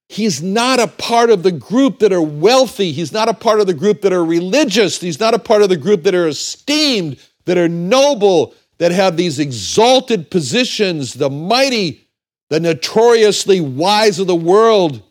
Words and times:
he's 0.09 0.41
not 0.41 0.79
a 0.79 0.87
part 0.87 1.29
of 1.29 1.43
the 1.43 1.51
group 1.51 1.99
that 1.99 2.11
are 2.11 2.21
wealthy. 2.21 2.91
He's 2.91 3.13
not 3.13 3.29
a 3.29 3.33
part 3.33 3.59
of 3.59 3.67
the 3.67 3.73
group 3.73 4.01
that 4.01 4.13
are 4.13 4.25
religious. 4.25 4.99
He's 4.99 5.19
not 5.19 5.33
a 5.33 5.39
part 5.39 5.61
of 5.61 5.69
the 5.69 5.77
group 5.77 6.03
that 6.03 6.15
are 6.15 6.27
esteemed, 6.27 7.17
that 7.45 7.57
are 7.57 7.69
noble, 7.69 8.53
that 8.77 8.91
have 8.91 9.17
these 9.17 9.39
exalted 9.39 10.29
positions, 10.29 11.13
the 11.13 11.29
mighty, 11.29 12.07
the 12.49 12.59
notoriously 12.59 13.61
wise 13.61 14.19
of 14.19 14.27
the 14.27 14.35
world. 14.35 15.01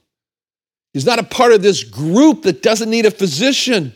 He's 0.93 1.06
not 1.06 1.19
a 1.19 1.25
part 1.25 1.53
of 1.53 1.62
this 1.62 1.84
group 1.84 2.43
that 2.43 2.62
doesn't 2.62 2.91
need 2.91 3.06
a 3.06 3.10
physician 3.10 3.94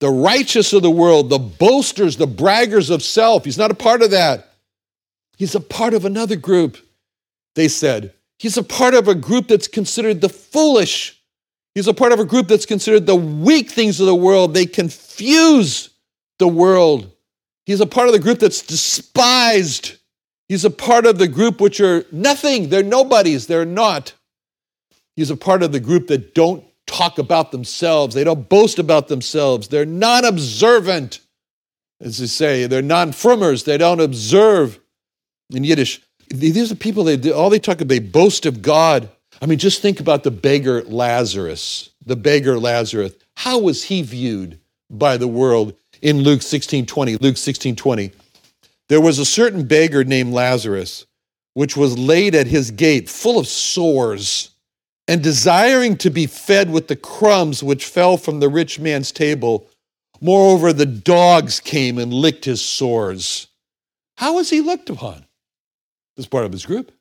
the 0.00 0.10
righteous 0.10 0.72
of 0.72 0.82
the 0.82 0.90
world, 0.90 1.28
the 1.28 1.38
boasters, 1.38 2.16
the 2.16 2.26
braggers 2.26 2.90
of 2.90 3.02
self. 3.02 3.44
He's 3.44 3.58
not 3.58 3.70
a 3.70 3.74
part 3.74 4.02
of 4.02 4.10
that. 4.10 4.54
He's 5.36 5.54
a 5.54 5.60
part 5.60 5.94
of 5.94 6.04
another 6.04 6.36
group, 6.36 6.76
they 7.54 7.68
said. 7.68 8.14
He's 8.38 8.56
a 8.56 8.62
part 8.62 8.94
of 8.94 9.08
a 9.08 9.14
group 9.14 9.48
that's 9.48 9.68
considered 9.68 10.20
the 10.20 10.28
foolish. 10.28 11.20
He's 11.74 11.86
a 11.86 11.94
part 11.94 12.12
of 12.12 12.18
a 12.18 12.24
group 12.24 12.48
that's 12.48 12.66
considered 12.66 13.06
the 13.06 13.16
weak 13.16 13.70
things 13.70 14.00
of 14.00 14.06
the 14.06 14.14
world. 14.14 14.54
They 14.54 14.66
confuse 14.66 15.90
the 16.38 16.48
world. 16.48 17.10
He's 17.66 17.80
a 17.80 17.86
part 17.86 18.08
of 18.08 18.12
the 18.12 18.18
group 18.18 18.38
that's 18.38 18.62
despised. 18.62 19.96
He's 20.48 20.64
a 20.64 20.70
part 20.70 21.06
of 21.06 21.18
the 21.18 21.28
group 21.28 21.60
which 21.60 21.80
are 21.80 22.04
nothing. 22.10 22.70
They're 22.70 22.82
nobodies. 22.82 23.46
They're 23.46 23.64
not. 23.64 24.14
He's 25.14 25.30
a 25.30 25.36
part 25.36 25.62
of 25.62 25.70
the 25.70 25.80
group 25.80 26.08
that 26.08 26.34
don't 26.34 26.64
talk 27.00 27.18
about 27.18 27.50
themselves. 27.50 28.14
They 28.14 28.24
don't 28.24 28.48
boast 28.48 28.78
about 28.78 29.08
themselves. 29.08 29.68
They're 29.68 29.86
non 29.86 30.24
observant, 30.24 31.20
as 32.00 32.18
they 32.18 32.26
say. 32.26 32.66
They're 32.66 32.82
non 32.82 33.12
frummers. 33.12 33.64
They 33.64 33.78
don't 33.78 34.00
observe. 34.00 34.78
In 35.52 35.64
Yiddish, 35.64 36.00
these 36.28 36.70
are 36.70 36.76
people, 36.76 37.02
they, 37.02 37.32
all 37.32 37.50
they 37.50 37.58
talk 37.58 37.80
about, 37.80 37.88
they 37.88 37.98
boast 37.98 38.46
of 38.46 38.62
God. 38.62 39.08
I 39.42 39.46
mean, 39.46 39.58
just 39.58 39.82
think 39.82 39.98
about 39.98 40.22
the 40.22 40.30
beggar 40.30 40.82
Lazarus. 40.82 41.90
The 42.04 42.16
beggar 42.16 42.58
Lazarus. 42.58 43.14
How 43.36 43.58
was 43.58 43.84
he 43.84 44.02
viewed 44.02 44.60
by 44.90 45.16
the 45.16 45.26
world 45.26 45.74
in 46.02 46.22
Luke 46.22 46.42
16 46.42 46.86
20? 46.86 47.16
Luke 47.16 47.36
16 47.36 47.76
20. 47.76 48.12
There 48.88 49.00
was 49.00 49.18
a 49.18 49.24
certain 49.24 49.64
beggar 49.64 50.04
named 50.04 50.34
Lazarus, 50.34 51.06
which 51.54 51.76
was 51.76 51.98
laid 51.98 52.34
at 52.34 52.46
his 52.46 52.70
gate, 52.70 53.08
full 53.08 53.38
of 53.38 53.46
sores 53.46 54.49
and 55.10 55.24
desiring 55.24 55.96
to 55.96 56.08
be 56.08 56.24
fed 56.24 56.70
with 56.70 56.86
the 56.86 56.94
crumbs 56.94 57.64
which 57.64 57.84
fell 57.84 58.16
from 58.16 58.38
the 58.38 58.48
rich 58.48 58.78
man's 58.78 59.10
table. 59.10 59.68
Moreover, 60.20 60.72
the 60.72 60.86
dogs 60.86 61.58
came 61.58 61.98
and 61.98 62.14
licked 62.14 62.44
his 62.44 62.62
sores. 62.62 63.48
How 64.18 64.36
was 64.36 64.50
he 64.50 64.60
looked 64.60 64.88
upon? 64.88 65.26
As 66.16 66.28
part 66.28 66.44
of 66.44 66.52
his 66.52 66.64
group. 66.64 66.92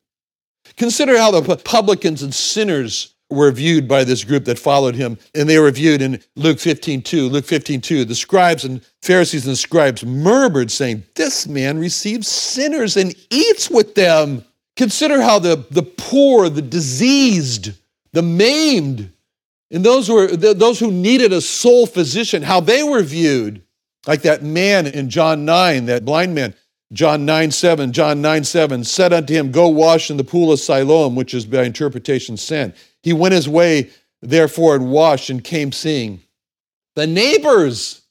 Consider 0.76 1.20
how 1.20 1.30
the 1.30 1.56
publicans 1.58 2.24
and 2.24 2.34
sinners 2.34 3.14
were 3.30 3.52
viewed 3.52 3.88
by 3.88 4.04
this 4.04 4.24
group 4.24 4.46
that 4.46 4.58
followed 4.58 4.96
him, 4.96 5.20
and 5.36 5.48
they 5.48 5.60
were 5.60 5.70
viewed 5.70 6.02
in 6.02 6.20
Luke 6.36 6.58
15 6.58 7.04
2. 7.04 7.30
Luke 7.30 7.46
15 7.46 7.80
2. 7.80 8.06
The 8.06 8.16
scribes 8.16 8.66
and 8.66 8.82
Pharisees 9.04 9.46
and 9.46 9.56
scribes 9.56 10.04
murmured, 10.04 10.72
saying, 10.72 11.04
This 11.14 11.48
man 11.48 11.78
receives 11.78 12.28
sinners 12.28 12.98
and 12.98 13.14
eats 13.30 13.70
with 13.70 13.94
them. 13.94 14.46
Consider 14.78 15.22
how 15.22 15.38
the, 15.38 15.64
the 15.70 15.84
poor, 15.84 16.50
the 16.50 16.64
diseased, 16.64 17.74
the 18.12 18.22
maimed, 18.22 19.12
and 19.72 19.86
those 19.86 20.08
who, 20.08 20.16
were, 20.16 20.28
those 20.36 20.80
who 20.80 20.92
needed 20.92 21.32
a 21.32 21.42
soul 21.42 21.86
physician, 21.86 22.42
how 22.42 22.60
they 22.60 22.84
were 22.84 23.04
viewed. 23.04 23.62
Like 24.08 24.22
that 24.22 24.42
man 24.42 24.88
in 24.88 25.10
John 25.10 25.46
9, 25.46 25.86
that 25.86 26.06
blind 26.06 26.34
man, 26.34 26.56
John 26.92 27.26
9 27.26 27.52
7, 27.52 27.92
John 27.92 28.22
9 28.22 28.44
7, 28.44 28.84
said 28.84 29.14
unto 29.14 29.34
him, 29.34 29.52
Go 29.52 29.68
wash 29.68 30.10
in 30.10 30.18
the 30.18 30.24
pool 30.24 30.52
of 30.52 30.60
Siloam, 30.60 31.16
which 31.16 31.34
is 31.34 31.46
by 31.46 31.64
interpretation 31.64 32.38
sin. 32.38 32.74
He 33.04 33.14
went 33.14 33.34
his 33.34 33.48
way, 33.48 33.90
therefore, 34.22 34.76
and 34.76 34.90
washed 34.90 35.30
and 35.30 35.44
came 35.44 35.72
seeing. 35.72 36.22
The 36.96 37.06
neighbors, 37.06 38.02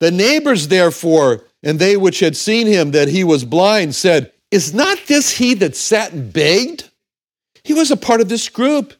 the 0.00 0.10
neighbors, 0.10 0.68
therefore, 0.68 1.44
and 1.62 1.78
they 1.78 1.96
which 1.96 2.20
had 2.20 2.36
seen 2.36 2.66
him 2.66 2.90
that 2.90 3.08
he 3.08 3.22
was 3.24 3.44
blind, 3.44 3.94
said, 3.94 4.32
Is 4.50 4.74
not 4.74 4.98
this 5.06 5.30
he 5.30 5.54
that 5.54 5.76
sat 5.76 6.12
and 6.12 6.32
begged? 6.32 6.90
He 7.62 7.72
was 7.72 7.90
a 7.90 7.96
part 7.96 8.20
of 8.20 8.28
this 8.28 8.48
group. 8.48 8.94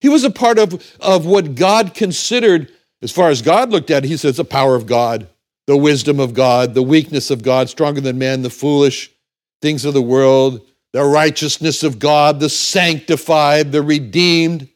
He 0.00 0.08
was 0.08 0.24
a 0.24 0.30
part 0.30 0.58
of, 0.58 0.96
of 1.00 1.26
what 1.26 1.54
God 1.54 1.94
considered, 1.94 2.70
as 3.02 3.12
far 3.12 3.30
as 3.30 3.42
God 3.42 3.70
looked 3.70 3.90
at 3.90 4.04
it, 4.04 4.08
he 4.08 4.16
says, 4.16 4.36
the 4.36 4.44
power 4.44 4.74
of 4.74 4.86
God, 4.86 5.26
the 5.66 5.76
wisdom 5.76 6.20
of 6.20 6.34
God, 6.34 6.74
the 6.74 6.82
weakness 6.82 7.30
of 7.30 7.42
God, 7.42 7.68
stronger 7.68 8.00
than 8.00 8.18
man, 8.18 8.42
the 8.42 8.50
foolish 8.50 9.10
things 9.62 9.84
of 9.84 9.94
the 9.94 10.02
world, 10.02 10.60
the 10.92 11.04
righteousness 11.04 11.82
of 11.82 11.98
God, 11.98 12.40
the 12.40 12.48
sanctified, 12.48 13.72
the 13.72 13.82
redeemed. 13.82 14.68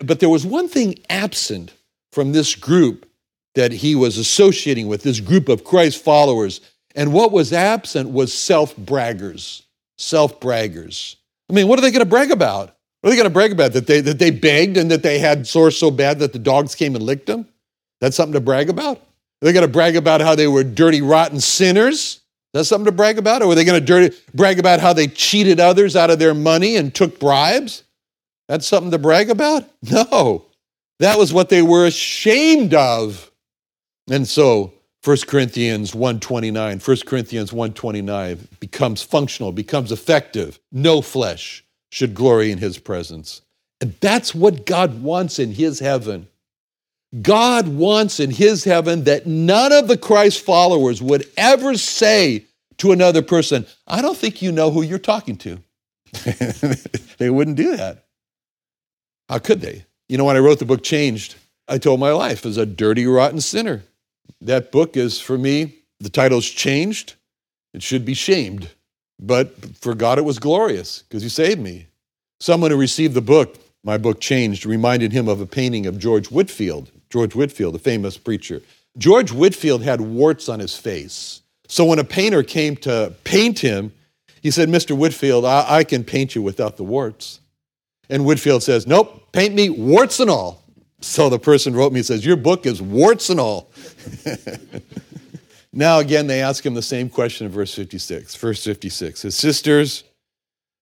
But 0.00 0.20
there 0.20 0.28
was 0.28 0.46
one 0.46 0.68
thing 0.68 0.96
absent 1.08 1.72
from 2.12 2.32
this 2.32 2.54
group 2.54 3.08
that 3.54 3.72
he 3.72 3.94
was 3.94 4.18
associating 4.18 4.86
with, 4.86 5.02
this 5.02 5.20
group 5.20 5.48
of 5.48 5.64
Christ 5.64 6.02
followers. 6.02 6.60
And 6.94 7.12
what 7.12 7.32
was 7.32 7.52
absent 7.52 8.10
was 8.10 8.32
self 8.32 8.76
braggers. 8.76 9.62
Self 9.96 10.38
braggers. 10.38 11.16
I 11.50 11.54
mean, 11.54 11.66
what 11.66 11.78
are 11.78 11.82
they 11.82 11.90
going 11.90 12.04
to 12.04 12.06
brag 12.06 12.30
about? 12.30 12.76
What 13.00 13.08
are 13.08 13.10
they 13.10 13.16
going 13.16 13.30
to 13.30 13.34
brag 13.34 13.52
about? 13.52 13.72
That 13.72 13.86
they, 13.86 14.00
that 14.00 14.18
they 14.18 14.30
begged 14.30 14.76
and 14.76 14.90
that 14.90 15.02
they 15.02 15.18
had 15.18 15.46
sores 15.46 15.78
so 15.78 15.90
bad 15.90 16.18
that 16.18 16.32
the 16.32 16.38
dogs 16.38 16.74
came 16.74 16.94
and 16.94 17.04
licked 17.04 17.26
them? 17.26 17.46
That's 18.00 18.16
something 18.16 18.34
to 18.34 18.40
brag 18.40 18.68
about? 18.68 18.98
Are 18.98 19.46
they 19.46 19.52
going 19.52 19.66
to 19.66 19.72
brag 19.72 19.94
about 19.94 20.20
how 20.20 20.34
they 20.34 20.48
were 20.48 20.64
dirty, 20.64 21.00
rotten 21.00 21.40
sinners? 21.40 22.20
That's 22.52 22.68
something 22.68 22.86
to 22.86 22.92
brag 22.92 23.18
about? 23.18 23.42
Or 23.42 23.52
are 23.52 23.54
they 23.54 23.64
going 23.64 23.78
to 23.78 23.86
dirty, 23.86 24.16
brag 24.34 24.58
about 24.58 24.80
how 24.80 24.92
they 24.92 25.06
cheated 25.06 25.60
others 25.60 25.94
out 25.94 26.10
of 26.10 26.18
their 26.18 26.34
money 26.34 26.76
and 26.76 26.92
took 26.92 27.20
bribes? 27.20 27.84
That's 28.48 28.66
something 28.66 28.90
to 28.90 28.98
brag 28.98 29.30
about? 29.30 29.64
No. 29.82 30.44
That 30.98 31.16
was 31.16 31.32
what 31.32 31.48
they 31.48 31.62
were 31.62 31.86
ashamed 31.86 32.74
of. 32.74 33.30
And 34.10 34.26
so 34.26 34.72
1 35.04 35.18
Corinthians 35.28 35.94
129, 35.94 36.80
1 36.80 36.96
Corinthians 37.06 37.52
129 37.52 38.48
becomes 38.58 39.02
functional, 39.02 39.52
becomes 39.52 39.92
effective. 39.92 40.58
No 40.72 41.00
flesh 41.00 41.62
should 41.90 42.14
glory 42.14 42.50
in 42.50 42.58
his 42.58 42.78
presence. 42.78 43.42
And 43.80 43.94
that's 44.00 44.34
what 44.34 44.66
God 44.66 45.02
wants 45.02 45.38
in 45.38 45.52
his 45.52 45.78
heaven. 45.78 46.28
God 47.22 47.68
wants 47.68 48.20
in 48.20 48.30
his 48.30 48.64
heaven 48.64 49.04
that 49.04 49.26
none 49.26 49.72
of 49.72 49.88
the 49.88 49.96
Christ 49.96 50.44
followers 50.44 51.00
would 51.00 51.26
ever 51.36 51.76
say 51.76 52.44
to 52.78 52.92
another 52.92 53.22
person, 53.22 53.66
I 53.86 54.02
don't 54.02 54.16
think 54.16 54.42
you 54.42 54.52
know 54.52 54.70
who 54.70 54.82
you're 54.82 54.98
talking 54.98 55.36
to. 55.38 55.58
they 57.18 57.30
wouldn't 57.30 57.56
do 57.56 57.76
that. 57.76 58.04
How 59.28 59.38
could 59.38 59.60
they? 59.60 59.84
You 60.08 60.18
know, 60.18 60.24
when 60.24 60.36
I 60.36 60.40
wrote 60.40 60.58
the 60.58 60.64
book 60.64 60.82
Changed, 60.82 61.36
I 61.66 61.78
told 61.78 62.00
my 62.00 62.12
life 62.12 62.46
as 62.46 62.56
a 62.56 62.66
dirty, 62.66 63.06
rotten 63.06 63.40
sinner. 63.40 63.82
That 64.40 64.72
book 64.72 64.96
is, 64.96 65.20
for 65.20 65.36
me, 65.36 65.80
the 66.00 66.08
title's 66.08 66.48
changed. 66.48 67.14
It 67.74 67.82
should 67.82 68.04
be 68.04 68.14
shamed. 68.14 68.70
But 69.18 69.76
for 69.76 69.94
God, 69.94 70.18
it 70.18 70.24
was 70.24 70.38
glorious 70.38 71.02
because 71.02 71.22
He 71.22 71.28
saved 71.28 71.60
me. 71.60 71.86
Someone 72.40 72.70
who 72.70 72.76
received 72.76 73.14
the 73.14 73.20
book, 73.20 73.56
my 73.82 73.98
book 73.98 74.20
Changed, 74.20 74.64
reminded 74.64 75.12
him 75.12 75.28
of 75.28 75.40
a 75.40 75.46
painting 75.46 75.86
of 75.86 75.98
George 75.98 76.30
Whitefield. 76.30 76.90
George 77.10 77.34
Whitefield, 77.34 77.74
a 77.74 77.78
famous 77.78 78.16
preacher. 78.16 78.62
George 78.96 79.32
Whitefield 79.32 79.82
had 79.82 80.00
warts 80.00 80.48
on 80.48 80.60
his 80.60 80.76
face. 80.76 81.42
So 81.68 81.84
when 81.84 81.98
a 81.98 82.04
painter 82.04 82.42
came 82.42 82.76
to 82.76 83.12
paint 83.24 83.58
him, 83.58 83.92
he 84.42 84.50
said, 84.50 84.68
Mr. 84.68 84.96
Whitefield, 84.96 85.44
I, 85.44 85.78
I 85.78 85.84
can 85.84 86.04
paint 86.04 86.34
you 86.34 86.42
without 86.42 86.76
the 86.76 86.84
warts. 86.84 87.40
And 88.08 88.24
Whitefield 88.24 88.62
says, 88.62 88.86
Nope, 88.86 89.32
paint 89.32 89.54
me 89.54 89.68
warts 89.68 90.20
and 90.20 90.30
all. 90.30 90.62
So 91.00 91.28
the 91.28 91.38
person 91.38 91.74
wrote 91.74 91.92
me 91.92 92.00
and 92.00 92.06
says, 92.06 92.24
Your 92.24 92.36
book 92.36 92.66
is 92.66 92.80
warts 92.80 93.30
and 93.30 93.40
all. 93.40 93.70
now, 95.72 95.98
again, 95.98 96.26
they 96.26 96.40
ask 96.40 96.64
him 96.64 96.74
the 96.74 96.82
same 96.82 97.10
question 97.10 97.46
in 97.46 97.52
verse 97.52 97.74
56. 97.74 98.34
Verse 98.36 98.64
56 98.64 99.22
His 99.22 99.34
sisters, 99.34 100.04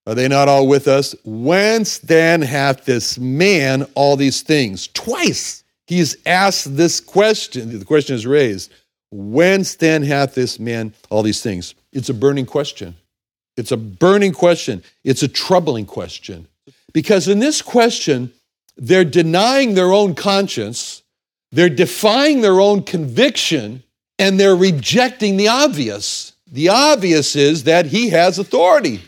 are 0.07 0.15
they 0.15 0.29
not 0.29 0.49
all 0.49 0.67
with 0.69 0.87
us? 0.87 1.15
Whence 1.25 1.99
then 1.99 2.43
hath 2.43 2.85
this 2.85 3.19
man 3.19 3.87
all 3.95 4.17
these 4.17 4.43
things? 4.43 4.89
Twice 4.89 5.65
he's 5.87 6.17
asked 6.27 6.77
this 6.77 7.01
question. 7.01 7.79
The 7.79 7.85
question 7.85 8.15
is 8.15 8.27
raised 8.27 8.73
Whence 9.11 9.77
then 9.77 10.03
hath 10.03 10.35
this 10.35 10.59
man 10.59 10.93
all 11.11 11.23
these 11.23 11.43
things? 11.43 11.75
It's 11.93 12.09
a 12.09 12.15
burning 12.15 12.47
question. 12.47 12.97
It's 13.57 13.73
a 13.73 13.77
burning 13.77 14.33
question. 14.33 14.83
It's 15.05 15.23
a 15.23 15.29
troubling 15.29 15.87
question. 15.87 16.49
Because 16.93 17.29
in 17.29 17.39
this 17.39 17.63
question, 17.63 18.33
they're 18.77 19.05
denying 19.05 19.75
their 19.75 19.93
own 19.93 20.15
conscience, 20.15 21.03
they're 21.53 21.71
defying 21.71 22.41
their 22.41 22.61
own 22.61 22.83
conviction, 22.83 23.83
and 24.19 24.39
they're 24.39 24.57
rejecting 24.57 25.37
the 25.37 25.49
obvious. 25.49 26.33
The 26.47 26.69
obvious 26.69 27.37
is 27.37 27.65
that 27.65 27.87
he 27.87 28.11
has 28.11 28.39
authority. 28.39 29.03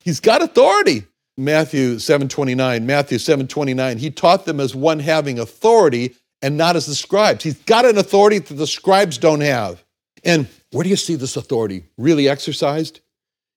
He's 0.00 0.20
got 0.20 0.42
authority. 0.42 1.04
Matthew 1.36 1.98
7:29, 1.98 2.86
Matthew 2.86 3.18
7:29, 3.18 3.98
he 3.98 4.10
taught 4.10 4.44
them 4.44 4.60
as 4.60 4.74
one 4.74 5.00
having 5.00 5.38
authority 5.38 6.14
and 6.40 6.56
not 6.56 6.76
as 6.76 6.86
the 6.86 6.94
scribes. 6.94 7.42
He's 7.42 7.58
got 7.58 7.84
an 7.84 7.98
authority 7.98 8.38
that 8.38 8.54
the 8.54 8.66
scribes 8.66 9.18
don't 9.18 9.40
have. 9.40 9.82
And 10.22 10.46
where 10.70 10.84
do 10.84 10.90
you 10.90 10.96
see 10.96 11.16
this 11.16 11.36
authority 11.36 11.84
really 11.98 12.28
exercised? 12.28 13.00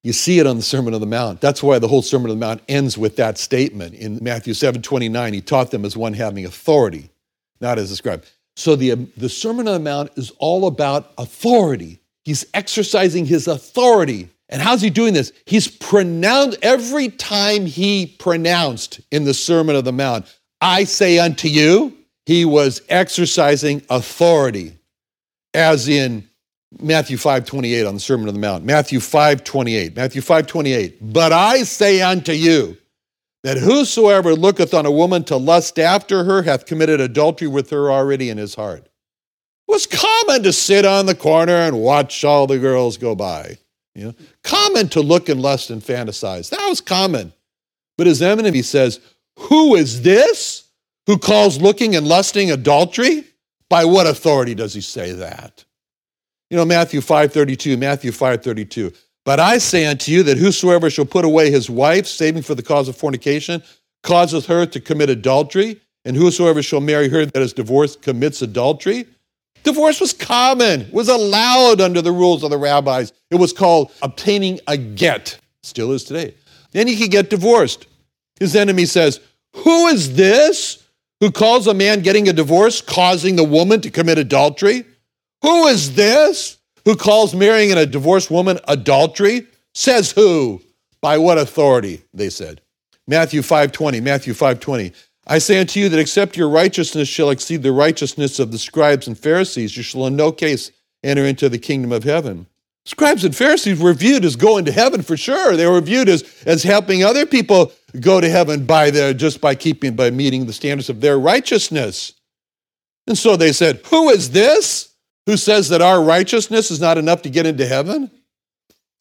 You 0.04 0.14
see 0.14 0.40
it 0.40 0.48
on 0.48 0.56
the 0.56 0.64
Sermon 0.64 0.94
on 0.94 1.02
the 1.02 1.08
Mount. 1.08 1.42
That's 1.42 1.62
why 1.62 1.80
the 1.80 1.88
whole 1.88 2.02
Sermon 2.02 2.32
on 2.32 2.40
the 2.40 2.46
Mount 2.46 2.62
ends 2.68 2.98
with 2.98 3.18
that 3.18 3.38
statement. 3.38 3.94
In 3.94 4.20
Matthew 4.22 4.54
7 4.54 4.82
29, 4.82 5.34
he 5.34 5.42
taught 5.42 5.72
them 5.72 5.86
as 5.86 5.98
one 5.98 6.14
having 6.14 6.46
authority, 6.46 7.10
not 7.60 7.78
as 7.78 7.92
a 7.92 7.96
scribe. 7.96 8.24
So 8.58 8.76
the, 8.76 8.96
the 9.16 9.30
Sermon 9.30 9.68
on 9.68 9.76
the 9.76 9.80
Mount 9.80 10.10
is 10.16 10.32
all 10.40 10.66
about 10.66 11.14
authority. 11.20 12.00
He's 12.26 12.44
exercising 12.56 13.28
his 13.28 13.48
authority. 13.48 14.30
And 14.50 14.64
how's 14.64 14.82
he 14.82 14.90
doing 14.90 15.14
this? 15.14 15.32
He's 15.46 15.68
pronounced, 15.68 16.58
every 16.64 17.10
time 17.10 17.68
he 17.68 18.08
pronounced 18.08 19.00
in 19.12 19.26
the 19.26 19.34
Sermon 19.36 19.76
on 19.76 19.84
the 19.84 19.92
Mount, 19.92 20.26
I 20.60 20.86
say 20.86 21.20
unto 21.20 21.48
you, 21.48 21.96
he 22.26 22.46
was 22.46 22.82
exercising 22.90 23.84
authority, 23.92 24.74
as 25.54 25.88
in 25.88 26.28
Matthew 26.82 27.18
5 27.18 27.46
28 27.46 27.86
on 27.86 27.94
the 27.94 28.00
Sermon 28.00 28.28
on 28.28 28.34
the 28.34 28.40
Mount. 28.40 28.66
Matthew 28.66 29.00
5 29.00 29.44
28. 29.44 29.96
Matthew 29.96 30.22
5 30.22 30.48
28. 30.48 31.14
But 31.14 31.32
I 31.32 31.62
say 31.62 32.02
unto 32.02 32.32
you 32.32 32.76
that 33.44 33.58
whosoever 33.58 34.34
looketh 34.34 34.74
on 34.74 34.86
a 34.86 34.92
woman 34.92 35.24
to 35.26 35.38
lust 35.38 35.80
after 35.80 36.24
her 36.24 36.44
hath 36.44 36.66
committed 36.66 37.00
adultery 37.00 37.48
with 37.48 37.70
her 37.70 37.92
already 37.92 38.30
in 38.30 38.38
his 38.38 38.56
heart. 38.56 38.86
It 38.86 39.72
was 39.72 39.86
common 39.86 40.44
to 40.44 40.54
sit 40.54 40.86
on 40.86 41.06
the 41.06 41.16
corner 41.16 41.56
and 41.56 41.80
watch 41.80 42.24
all 42.24 42.48
the 42.48 42.60
girls 42.60 42.98
go 42.98 43.16
by. 43.16 43.58
You 43.96 44.06
know, 44.06 44.16
common 44.44 44.90
to 44.90 45.02
look 45.02 45.30
and 45.30 45.42
lust 45.42 45.70
and 45.70 45.82
fantasize. 45.82 46.50
That 46.50 46.68
was 46.68 46.82
common. 46.82 47.34
But 47.98 48.08
his 48.08 48.22
enemy 48.22 48.52
he 48.52 48.62
says, 48.62 49.00
Who 49.38 49.76
is 49.76 50.04
this? 50.04 50.68
who 51.08 51.18
calls 51.18 51.60
looking 51.60 51.96
and 51.96 52.06
lusting 52.06 52.52
adultery? 52.52 53.24
By 53.70 53.86
what 53.86 54.08
authority 54.08 54.54
does 54.54 54.74
he 54.74 54.82
say 54.82 55.14
that? 55.14 55.66
You 56.50 56.58
know, 56.58 56.66
Matthew 56.66 57.02
5.32, 57.02 57.78
Matthew 57.78 58.12
5.32. 58.12 58.96
But 59.28 59.42
I 59.42 59.58
say 59.58 59.86
unto 59.86 60.10
you 60.10 60.24
that 60.24 60.38
whosoever 60.38 60.90
shall 60.90 61.04
put 61.04 61.26
away 61.26 61.52
his 61.52 61.70
wife, 61.70 62.08
saving 62.08 62.44
for 62.44 62.56
the 62.56 62.64
cause 62.64 62.88
of 62.88 62.96
fornication, 62.96 63.62
causeth 64.02 64.46
her 64.46 64.66
to 64.68 64.80
commit 64.80 65.10
adultery, 65.10 65.82
and 66.06 66.16
whosoever 66.16 66.64
shall 66.64 66.80
marry 66.80 67.10
her 67.10 67.26
that 67.26 67.42
is 67.42 67.52
divorced 67.52 68.02
commits 68.02 68.42
adultery. 68.42 69.06
Divorce 69.64 70.00
was 70.00 70.14
common, 70.14 70.90
was 70.94 71.10
allowed 71.10 71.82
under 71.82 72.02
the 72.02 72.14
rules 72.14 72.42
of 72.42 72.52
the 72.52 72.58
rabbis. 72.58 73.12
It 73.30 73.36
was 73.36 73.52
called 73.52 73.92
obtaining 74.02 74.62
a 74.66 74.78
get, 74.78 75.38
still 75.62 75.92
is 75.92 76.06
today. 76.06 76.34
Then 76.72 76.88
he 76.88 76.96
could 76.96 77.12
get 77.12 77.30
divorced. 77.30 77.86
His 78.40 78.56
enemy 78.56 78.86
says, 78.86 79.20
Who 79.58 79.88
is 79.88 80.16
this 80.16 80.88
who 81.20 81.32
calls 81.32 81.68
a 81.68 81.74
man 81.74 82.00
getting 82.00 82.30
a 82.30 82.34
divorce 82.34 82.80
causing 82.80 83.36
the 83.36 83.44
woman 83.44 83.82
to 83.82 83.92
commit 83.92 84.20
adultery? 84.20 84.86
Who 85.42 85.68
is 85.68 85.96
this 85.96 86.57
who 86.88 86.96
calls 86.96 87.36
marrying 87.36 87.74
a 87.74 87.86
divorced 87.86 88.32
woman 88.32 88.58
adultery? 88.66 89.46
Says 89.74 90.14
who? 90.14 90.62
By 91.02 91.18
what 91.18 91.38
authority? 91.38 92.04
They 92.14 92.30
said. 92.30 92.62
Matthew 93.06 93.42
5:20, 93.42 94.00
Matthew 94.00 94.34
5:20. 94.34 94.94
I 95.28 95.40
say 95.40 95.60
unto 95.60 95.82
you 95.82 95.90
that 95.90 96.00
except 96.00 96.38
your 96.38 96.48
righteousness 96.48 97.10
shall 97.10 97.30
exceed 97.30 97.62
the 97.62 97.74
righteousness 97.74 98.40
of 98.40 98.54
the 98.54 98.58
scribes 98.58 99.06
and 99.06 99.20
Pharisees, 99.20 99.76
you 99.76 99.84
shall 99.84 100.08
in 100.08 100.16
no 100.16 100.32
case 100.32 100.72
enter 101.04 101.26
into 101.26 101.50
the 101.50 101.58
kingdom 101.58 101.92
of 101.92 102.06
heaven. 102.06 102.48
Scribes 102.86 103.26
and 103.26 103.36
Pharisees 103.36 103.82
were 103.82 103.94
viewed 103.94 104.24
as 104.24 104.38
going 104.38 104.64
to 104.64 104.72
heaven 104.72 105.02
for 105.02 105.18
sure. 105.18 105.58
They 105.58 105.68
were 105.68 105.82
viewed 105.82 106.08
as, 106.08 106.24
as 106.46 106.64
helping 106.64 107.04
other 107.04 107.26
people 107.26 107.74
go 108.00 108.22
to 108.22 108.30
heaven 108.30 108.66
by 108.66 108.92
their 108.92 109.14
just 109.14 109.42
by 109.42 109.56
keeping 109.56 109.94
by 109.94 110.10
meeting 110.10 110.46
the 110.46 110.54
standards 110.54 110.90
of 110.90 111.02
their 111.02 111.20
righteousness. 111.20 112.14
And 113.08 113.18
so 113.18 113.36
they 113.36 113.52
said, 113.52 113.82
Who 113.88 114.10
is 114.10 114.30
this 114.30 114.87
who 115.28 115.38
says 115.38 115.70
that 115.70 115.82
our 115.82 116.02
righteousness 116.02 116.72
is 116.72 116.82
not 116.82 116.98
enough 116.98 117.22
to 117.22 117.30
get 117.30 117.46
into 117.46 117.68
heaven? 117.68 118.10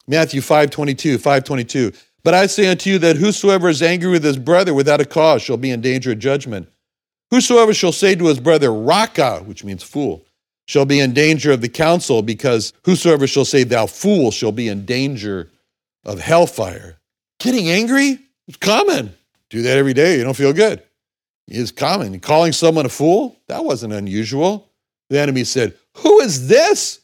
Matthew 0.07 0.41
522, 0.41 1.17
522. 1.17 1.93
But 2.23 2.33
I 2.33 2.45
say 2.47 2.67
unto 2.67 2.89
you 2.89 2.99
that 2.99 3.15
whosoever 3.15 3.69
is 3.69 3.81
angry 3.81 4.11
with 4.11 4.23
his 4.23 4.37
brother 4.37 4.73
without 4.73 5.01
a 5.01 5.05
cause 5.05 5.41
shall 5.41 5.57
be 5.57 5.71
in 5.71 5.81
danger 5.81 6.11
of 6.11 6.19
judgment. 6.19 6.67
Whosoever 7.31 7.73
shall 7.73 7.93
say 7.93 8.13
to 8.15 8.25
his 8.25 8.41
brother, 8.41 8.73
Raca, 8.73 9.39
which 9.45 9.63
means 9.63 9.83
fool, 9.83 10.25
shall 10.65 10.85
be 10.85 10.99
in 10.99 11.13
danger 11.13 11.51
of 11.51 11.61
the 11.61 11.69
council, 11.69 12.21
because 12.21 12.73
whosoever 12.83 13.25
shall 13.25 13.45
say, 13.45 13.63
Thou 13.63 13.85
fool, 13.85 14.31
shall 14.31 14.51
be 14.51 14.67
in 14.67 14.85
danger 14.85 15.49
of 16.03 16.19
hellfire. 16.19 16.97
Getting 17.39 17.69
angry? 17.69 18.19
It's 18.47 18.57
common. 18.57 19.13
Do 19.49 19.61
that 19.61 19.77
every 19.77 19.93
day, 19.93 20.17
you 20.17 20.23
don't 20.25 20.33
feel 20.33 20.53
good. 20.53 20.83
It's 21.47 21.71
common. 21.71 22.19
Calling 22.19 22.51
someone 22.51 22.85
a 22.85 22.89
fool? 22.89 23.37
That 23.47 23.63
wasn't 23.63 23.93
unusual. 23.93 24.69
The 25.09 25.19
enemy 25.19 25.45
said, 25.45 25.73
Who 25.99 26.19
is 26.19 26.47
this 26.47 26.99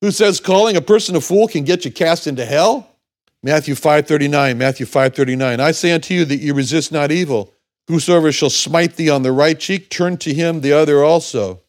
who 0.00 0.10
says 0.10 0.40
calling 0.40 0.76
a 0.76 0.80
person 0.80 1.16
a 1.16 1.20
fool 1.20 1.48
can 1.48 1.64
get 1.64 1.84
you 1.84 1.90
cast 1.90 2.26
into 2.26 2.44
hell? 2.44 2.96
Matthew 3.42 3.74
5:39, 3.74 4.56
Matthew 4.58 4.86
5:39. 4.86 5.60
I 5.60 5.72
say 5.72 5.92
unto 5.92 6.14
you 6.14 6.24
that 6.24 6.40
you 6.40 6.54
resist 6.54 6.92
not 6.92 7.12
evil. 7.12 7.54
Whosoever 7.88 8.32
shall 8.32 8.50
smite 8.50 8.96
thee 8.96 9.08
on 9.08 9.22
the 9.22 9.32
right 9.32 9.58
cheek, 9.58 9.88
turn 9.88 10.18
to 10.18 10.34
him 10.34 10.60
the 10.60 10.72
other 10.72 11.02
also. 11.02 11.62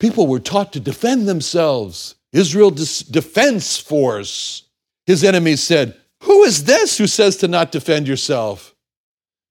People 0.00 0.26
were 0.26 0.40
taught 0.40 0.72
to 0.72 0.80
defend 0.80 1.28
themselves. 1.28 2.14
Israel 2.32 2.70
defense 2.70 3.78
force. 3.78 4.64
His 5.06 5.22
enemies 5.22 5.62
said, 5.62 5.96
Who 6.22 6.42
is 6.44 6.64
this 6.64 6.98
who 6.98 7.06
says 7.06 7.36
to 7.38 7.48
not 7.48 7.70
defend 7.70 8.08
yourself? 8.08 8.74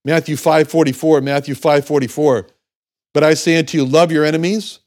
Matthew 0.04 0.36
5:44, 0.36 1.22
Matthew 1.22 1.56
5:44. 1.56 2.48
But 3.14 3.24
I 3.24 3.36
say 3.36 3.58
unto 3.58 3.78
you, 3.78 3.86
love 3.86 4.12
your 4.12 4.26
enemies, 4.26 4.80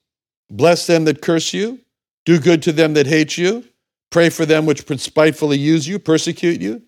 bless 0.51 0.87
them 0.87 1.05
that 1.05 1.23
curse 1.23 1.53
you, 1.53 1.81
do 2.25 2.39
good 2.39 2.63
to 2.63 2.73
them 2.73 2.95
that 2.95 3.07
hate 3.07 3.39
you, 3.39 3.65
pray 4.11 4.29
for 4.31 4.47
them 4.47 4.67
which 4.67 4.87
spitefully 5.01 5.59
use 5.59 5.87
you, 5.87 5.99
persecute 5.99 6.61
you. 6.61 6.83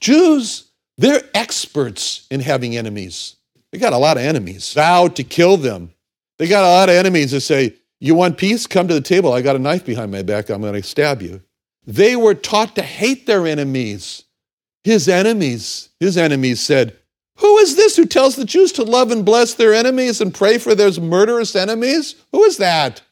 Jews, 0.00 0.70
they're 0.98 1.22
experts 1.34 2.26
in 2.30 2.40
having 2.40 2.76
enemies. 2.76 3.36
They 3.72 3.78
got 3.78 3.92
a 3.92 3.98
lot 3.98 4.16
of 4.16 4.22
enemies. 4.22 4.72
Vow 4.72 5.08
to 5.08 5.24
kill 5.24 5.56
them. 5.56 5.92
They 6.38 6.46
got 6.46 6.64
a 6.64 6.68
lot 6.68 6.88
of 6.88 6.94
enemies 6.94 7.32
that 7.32 7.40
say, 7.40 7.74
You 8.00 8.14
want 8.14 8.38
peace? 8.38 8.66
Come 8.66 8.86
to 8.88 8.94
the 8.94 9.00
table. 9.00 9.32
I 9.32 9.42
got 9.42 9.56
a 9.56 9.60
knife 9.60 9.84
behind 9.84 10.12
my 10.12 10.22
back. 10.22 10.48
I'm 10.48 10.60
going 10.60 10.74
to 10.74 10.82
stab 10.82 11.22
you. 11.22 11.42
They 11.86 12.16
were 12.16 12.34
taught 12.34 12.76
to 12.76 12.82
hate 12.82 13.26
their 13.26 13.46
enemies. 13.46 14.24
His 14.84 15.08
enemies, 15.08 15.88
his 15.98 16.16
enemies 16.16 16.60
said, 16.60 16.96
Who 17.38 17.58
is 17.58 17.76
this 17.76 17.96
who 17.96 18.06
tells 18.06 18.36
the 18.36 18.44
Jews 18.44 18.72
to 18.72 18.84
love 18.84 19.10
and 19.10 19.24
bless 19.24 19.54
their 19.54 19.74
enemies 19.74 20.20
and 20.20 20.32
pray 20.32 20.58
for 20.58 20.74
their 20.74 20.92
murderous 21.00 21.56
enemies? 21.56 22.14
Who 22.32 22.44
is 22.44 22.58
that? 22.58 23.02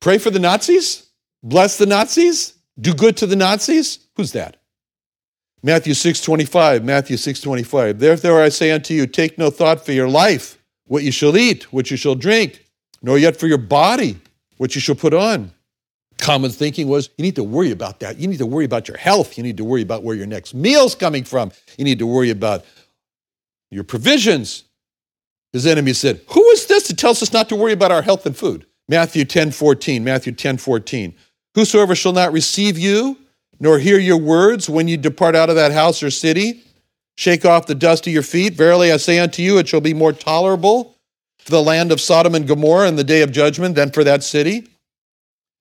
Pray 0.00 0.18
for 0.18 0.30
the 0.30 0.38
Nazis? 0.38 1.08
Bless 1.42 1.78
the 1.78 1.86
Nazis? 1.86 2.54
Do 2.78 2.94
good 2.94 3.16
to 3.18 3.26
the 3.26 3.36
Nazis? 3.36 4.00
Who's 4.16 4.32
that? 4.32 4.56
Matthew 5.62 5.92
6:25, 5.92 6.84
Matthew 6.84 7.16
6:25. 7.16 7.98
Therefore 7.98 8.42
I 8.42 8.48
say 8.48 8.70
unto 8.70 8.94
you, 8.94 9.06
take 9.06 9.36
no 9.36 9.50
thought 9.50 9.84
for 9.84 9.92
your 9.92 10.08
life, 10.08 10.58
what 10.86 11.02
you 11.02 11.12
shall 11.12 11.36
eat, 11.36 11.70
what 11.72 11.90
you 11.90 11.96
shall 11.96 12.14
drink, 12.14 12.64
nor 13.02 13.18
yet 13.18 13.36
for 13.36 13.46
your 13.46 13.58
body, 13.58 14.18
what 14.56 14.74
you 14.74 14.80
shall 14.80 14.94
put 14.94 15.12
on. 15.12 15.52
Common 16.20 16.50
thinking 16.50 16.86
was 16.86 17.08
you 17.16 17.22
need 17.22 17.36
to 17.36 17.42
worry 17.42 17.70
about 17.70 18.00
that. 18.00 18.18
You 18.18 18.28
need 18.28 18.38
to 18.38 18.46
worry 18.46 18.66
about 18.66 18.88
your 18.88 18.98
health. 18.98 19.38
You 19.38 19.42
need 19.42 19.56
to 19.56 19.64
worry 19.64 19.82
about 19.82 20.02
where 20.02 20.14
your 20.14 20.26
next 20.26 20.54
meal's 20.54 20.94
coming 20.94 21.24
from. 21.24 21.50
You 21.78 21.84
need 21.84 21.98
to 21.98 22.06
worry 22.06 22.30
about 22.30 22.64
your 23.70 23.84
provisions. 23.84 24.64
His 25.52 25.66
enemy 25.66 25.94
said, 25.94 26.20
Who 26.28 26.46
is 26.50 26.66
this 26.66 26.88
that 26.88 26.98
tells 26.98 27.22
us 27.22 27.32
not 27.32 27.48
to 27.48 27.56
worry 27.56 27.72
about 27.72 27.90
our 27.90 28.02
health 28.02 28.26
and 28.26 28.36
food? 28.36 28.66
Matthew 28.88 29.24
10 29.24 29.50
14, 29.50 30.04
Matthew 30.04 30.32
10 30.32 30.58
14. 30.58 31.14
Whosoever 31.54 31.94
shall 31.94 32.12
not 32.12 32.32
receive 32.32 32.78
you, 32.78 33.16
nor 33.58 33.78
hear 33.78 33.98
your 33.98 34.18
words 34.18 34.68
when 34.68 34.88
you 34.88 34.96
depart 34.96 35.34
out 35.34 35.48
of 35.48 35.56
that 35.56 35.72
house 35.72 36.02
or 36.02 36.10
city. 36.10 36.62
Shake 37.16 37.44
off 37.44 37.66
the 37.66 37.74
dust 37.74 38.06
of 38.06 38.12
your 38.12 38.22
feet. 38.22 38.54
Verily 38.54 38.92
I 38.92 38.98
say 38.98 39.18
unto 39.18 39.42
you, 39.42 39.58
it 39.58 39.68
shall 39.68 39.80
be 39.80 39.94
more 39.94 40.12
tolerable 40.12 40.96
for 41.38 41.50
the 41.50 41.62
land 41.62 41.92
of 41.92 42.00
Sodom 42.00 42.34
and 42.34 42.46
Gomorrah 42.46 42.88
in 42.88 42.96
the 42.96 43.04
day 43.04 43.22
of 43.22 43.32
judgment 43.32 43.74
than 43.74 43.90
for 43.90 44.04
that 44.04 44.22
city. 44.22 44.68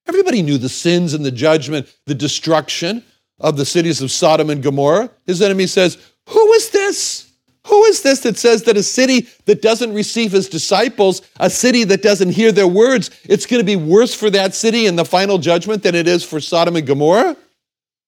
Everybody 0.09 0.41
knew 0.41 0.57
the 0.57 0.69
sins 0.69 1.13
and 1.13 1.23
the 1.23 1.29
judgment, 1.29 1.87
the 2.07 2.15
destruction 2.15 3.03
of 3.39 3.57
the 3.57 3.65
cities 3.65 4.01
of 4.01 4.09
Sodom 4.09 4.49
and 4.49 4.63
Gomorrah. 4.63 5.11
His 5.27 5.39
enemy 5.39 5.67
says, 5.67 5.99
Who 6.29 6.51
is 6.53 6.71
this? 6.71 7.31
Who 7.67 7.83
is 7.83 8.01
this 8.01 8.21
that 8.21 8.35
says 8.35 8.63
that 8.63 8.75
a 8.75 8.81
city 8.81 9.27
that 9.45 9.61
doesn't 9.61 9.93
receive 9.93 10.31
his 10.31 10.49
disciples, 10.49 11.21
a 11.39 11.47
city 11.47 11.83
that 11.83 12.01
doesn't 12.01 12.31
hear 12.31 12.51
their 12.51 12.67
words, 12.67 13.11
it's 13.25 13.45
going 13.45 13.59
to 13.59 13.63
be 13.63 13.75
worse 13.75 14.15
for 14.15 14.31
that 14.31 14.55
city 14.55 14.87
in 14.87 14.95
the 14.95 15.05
final 15.05 15.37
judgment 15.37 15.83
than 15.83 15.93
it 15.93 16.07
is 16.07 16.23
for 16.23 16.39
Sodom 16.39 16.75
and 16.75 16.87
Gomorrah? 16.87 17.37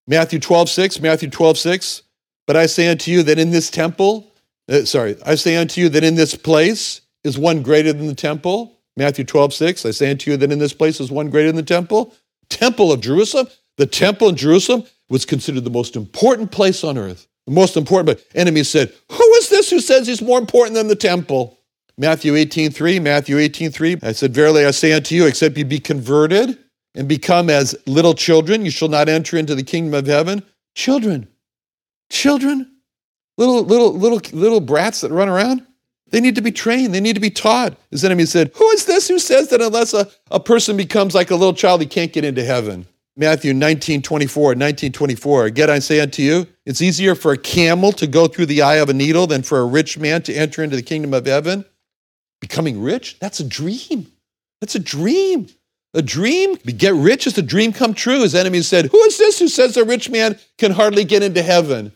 Matthew 0.08 0.39
12, 0.39 0.70
6, 0.70 1.00
Matthew 1.01 1.29
12, 1.29 1.60
6. 1.60 2.01
But 2.48 2.58
I 2.58 2.65
say 2.65 2.88
unto 2.88 3.12
you 3.12 3.22
that 3.22 3.38
in 3.38 3.51
this 3.51 3.70
temple, 3.70 4.34
uh, 4.67 4.86
sorry, 4.86 5.17
I 5.24 5.36
say 5.36 5.55
unto 5.55 5.79
you 5.79 5.89
that 5.89 6.03
in 6.03 6.15
this 6.15 6.34
place 6.34 7.01
is 7.24 7.38
one 7.38 7.62
greater 7.62 7.93
than 7.93 8.08
the 8.08 8.15
temple. 8.15 8.80
Matthew 9.01 9.25
12, 9.25 9.51
6. 9.55 9.86
I 9.88 9.89
say 9.89 10.12
unto 10.12 10.29
you 10.29 10.38
that 10.38 10.51
in 10.51 10.60
this 10.60 10.74
place 10.74 11.00
is 11.00 11.10
one 11.10 11.31
greater 11.31 11.48
than 11.48 11.55
the 11.55 11.63
temple. 11.63 12.13
Temple 12.50 12.91
of 12.91 13.01
Jerusalem. 13.01 13.48
The 13.77 13.88
temple 13.88 14.29
in 14.29 14.36
Jerusalem 14.36 14.84
was 15.10 15.25
considered 15.25 15.63
the 15.63 15.72
most 15.72 15.96
important 15.96 16.51
place 16.51 16.84
on 16.84 17.00
earth. 17.00 17.27
The 17.48 17.51
most 17.51 17.77
important, 17.77 18.05
but 18.05 18.24
enemies 18.36 18.70
said, 18.70 18.93
Who 19.12 19.34
is 19.38 19.50
this 19.50 19.72
who 19.72 19.79
says 19.79 20.05
he's 20.05 20.22
more 20.22 20.38
important 20.38 20.75
than 20.75 20.88
the 20.88 20.96
temple? 20.96 21.58
Matthew 21.98 22.36
18, 22.36 22.70
3, 22.70 23.00
Matthew 23.00 23.39
18, 23.39 23.72
3. 23.72 23.98
I 24.03 24.12
said, 24.12 24.36
Verily 24.36 24.67
I 24.67 24.72
say 24.72 24.93
unto 24.93 25.15
you, 25.15 25.25
except 25.25 25.58
you 25.58 25.65
be 25.65 25.79
converted 25.79 26.60
and 26.93 27.08
become 27.08 27.50
as 27.50 27.75
little 27.88 28.13
children. 28.13 28.63
You 28.65 28.70
shall 28.70 28.88
not 28.88 29.10
enter 29.10 29.36
into 29.36 29.55
the 29.55 29.63
kingdom 29.63 29.96
of 29.96 30.05
heaven. 30.05 30.43
Children, 30.75 31.27
children, 32.12 32.72
little, 33.39 33.63
little, 33.63 33.93
little, 33.93 34.22
little 34.31 34.62
brats 34.62 35.01
that 35.01 35.12
run 35.12 35.27
around. 35.27 35.65
They 36.12 36.20
need 36.20 36.36
to 36.36 36.41
be 36.41 36.51
trained. 36.51 36.94
They 36.94 37.00
need 37.00 37.15
to 37.15 37.22
be 37.22 37.30
taught. 37.30 37.75
His 37.89 38.06
enemy 38.06 38.25
said, 38.25 38.51
Who 38.56 38.70
is 38.72 38.86
this 38.86 39.08
who 39.08 39.18
says 39.18 39.50
that 39.50 39.62
unless 39.62 39.94
a, 39.94 40.10
a 40.30 40.39
person 40.39 40.77
becomes 40.77 41.15
like 41.15 41.32
a 41.32 41.36
little 41.36 41.53
child, 41.53 41.82
he 41.82 41.88
can't 41.88 42.13
get 42.13 42.25
into 42.25 42.44
heaven? 42.44 42.86
Matthew 43.18 43.53
19, 43.53 44.01
24, 44.01 44.56
19, 44.56 44.91
24. 44.91 45.46
Again, 45.46 45.70
I 45.70 45.80
say 45.80 46.00
unto 46.00 46.22
you, 46.22 46.48
it's 46.65 46.82
easier 46.82 47.15
for 47.15 47.34
a 47.34 47.38
camel 47.38 47.91
to 47.94 48.08
go 48.08 48.27
through 48.27 48.46
the 48.46 48.62
eye 48.62 48.75
of 48.75 48.89
a 48.89 48.94
needle 48.94 49.27
than 49.27 49.44
for 49.44 49.60
a 49.60 49.65
rich 49.65 49.98
man 49.98 50.22
to 50.24 50.34
enter 50.34 50.63
into 50.63 50.75
the 50.75 50.82
kingdom 50.82 51.13
of 51.13 51.25
heaven. 51.25 51.65
Becoming 52.39 52.82
rich, 52.82 53.20
that's 53.20 53.39
a 53.39 53.48
dream. 53.48 54.12
That's 54.60 54.75
a 54.75 54.80
dream. 54.80 55.48
A 55.94 56.01
dream? 56.01 56.56
Get 56.56 56.94
rich 56.94 57.27
is 57.27 57.38
a 57.38 57.41
dream 57.41 57.74
come 57.74 57.94
true. 57.94 58.22
His 58.22 58.34
enemies 58.34 58.68
said, 58.68 58.86
Who 58.86 59.00
is 59.03 59.18
this 59.18 59.39
who 59.39 59.50
says 59.50 59.75
a 59.75 59.84
rich 59.84 60.10
man 60.10 60.39
can 60.58 60.72
hardly 60.72 61.03
get 61.03 61.22
into 61.22 61.41
heaven? 61.41 61.91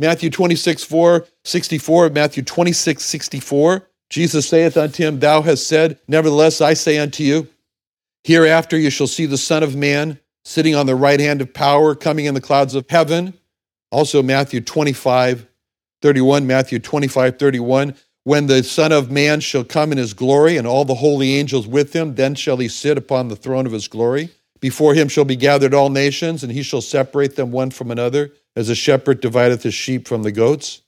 Matthew 0.00 0.30
26, 0.30 0.82
4, 0.82 1.26
64, 1.44 2.08
Matthew 2.08 2.42
26, 2.42 3.04
64. 3.04 3.86
Jesus 4.08 4.48
saith 4.48 4.78
unto 4.78 5.02
him, 5.02 5.20
Thou 5.20 5.42
hast 5.42 5.68
said, 5.68 5.98
Nevertheless, 6.08 6.62
I 6.62 6.72
say 6.72 6.98
unto 6.98 7.22
you, 7.22 7.48
Hereafter 8.24 8.78
you 8.78 8.88
shall 8.88 9.06
see 9.06 9.26
the 9.26 9.36
Son 9.36 9.62
of 9.62 9.76
Man 9.76 10.18
sitting 10.42 10.74
on 10.74 10.86
the 10.86 10.94
right 10.96 11.20
hand 11.20 11.42
of 11.42 11.52
power, 11.52 11.94
coming 11.94 12.24
in 12.24 12.32
the 12.32 12.40
clouds 12.40 12.74
of 12.74 12.88
heaven. 12.88 13.34
Also, 13.90 14.22
Matthew 14.22 14.62
25, 14.62 15.46
31, 16.00 16.46
Matthew 16.46 16.78
25, 16.78 17.38
31. 17.38 17.94
When 18.24 18.46
the 18.46 18.62
Son 18.62 18.92
of 18.92 19.10
Man 19.10 19.40
shall 19.40 19.64
come 19.64 19.92
in 19.92 19.98
his 19.98 20.14
glory, 20.14 20.56
and 20.56 20.66
all 20.66 20.86
the 20.86 20.94
holy 20.94 21.34
angels 21.34 21.66
with 21.66 21.92
him, 21.92 22.14
then 22.14 22.34
shall 22.34 22.56
he 22.56 22.68
sit 22.68 22.96
upon 22.96 23.28
the 23.28 23.36
throne 23.36 23.66
of 23.66 23.72
his 23.72 23.86
glory. 23.86 24.30
Before 24.60 24.94
him 24.94 25.08
shall 25.08 25.26
be 25.26 25.36
gathered 25.36 25.74
all 25.74 25.90
nations, 25.90 26.42
and 26.42 26.52
he 26.52 26.62
shall 26.62 26.80
separate 26.80 27.36
them 27.36 27.50
one 27.50 27.70
from 27.70 27.90
another, 27.90 28.32
as 28.56 28.68
a 28.68 28.74
shepherd 28.74 29.20
divideth 29.20 29.62
his 29.62 29.74
sheep 29.74 30.06
from 30.06 30.22
the 30.22 30.32
goats. 30.32 30.82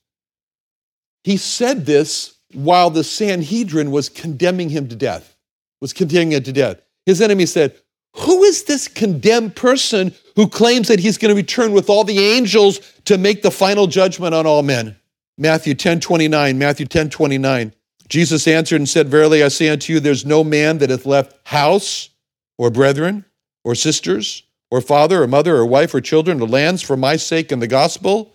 He 1.25 1.37
said 1.37 1.87
this 1.87 2.39
while 2.53 2.91
the 2.91 3.05
Sanhedrin 3.05 3.91
was 3.91 4.09
condemning 4.09 4.69
him 4.69 4.89
to 4.89 4.97
death, 4.97 5.37
was 5.81 5.93
condemning 5.93 6.33
him 6.33 6.43
to 6.43 6.53
death. 6.53 6.83
His 7.07 7.21
enemy 7.21 7.47
said, 7.47 7.77
Who 8.17 8.43
is 8.43 8.65
this 8.65 8.89
condemned 8.89 9.57
person 9.57 10.15
who 10.37 10.49
claims 10.49 10.89
that 10.89 11.01
he's 11.01 11.19
going 11.19 11.31
to 11.31 11.41
return 11.41 11.73
with 11.73 11.89
all 11.89 12.05
the 12.05 12.19
angels 12.19 12.81
to 13.07 13.19
make 13.19 13.43
the 13.43 13.51
final 13.51 13.87
judgment 13.87 14.35
on 14.35 14.47
all 14.47 14.63
men? 14.63 14.97
Matthew 15.39 15.75
10 15.75 16.01
29, 16.01 16.59
Matthew 16.59 16.87
10 16.87 17.11
29. 17.11 17.73
Jesus 18.09 18.47
answered 18.47 18.77
and 18.77 18.89
said, 18.89 19.09
Verily 19.09 19.43
I 19.43 19.49
say 19.49 19.71
unto 19.71 19.93
you, 19.93 20.01
there's 20.01 20.27
no 20.27 20.45
man 20.45 20.79
that 20.79 20.91
hath 20.91 21.07
left 21.07 21.35
house 21.47 22.11
or 22.59 22.71
brethren 22.71 23.25
or 23.65 23.75
sisters 23.75 24.43
or 24.73 24.81
father 24.81 25.23
or 25.23 25.27
mother 25.27 25.55
or 25.57 25.67
wife 25.67 25.93
or 25.93 26.01
children 26.01 26.41
or 26.41 26.49
lands 26.49 26.81
for 26.81 26.97
my 26.97 27.15
sake 27.15 27.53
and 27.53 27.61
the 27.61 27.67
gospel, 27.67 28.33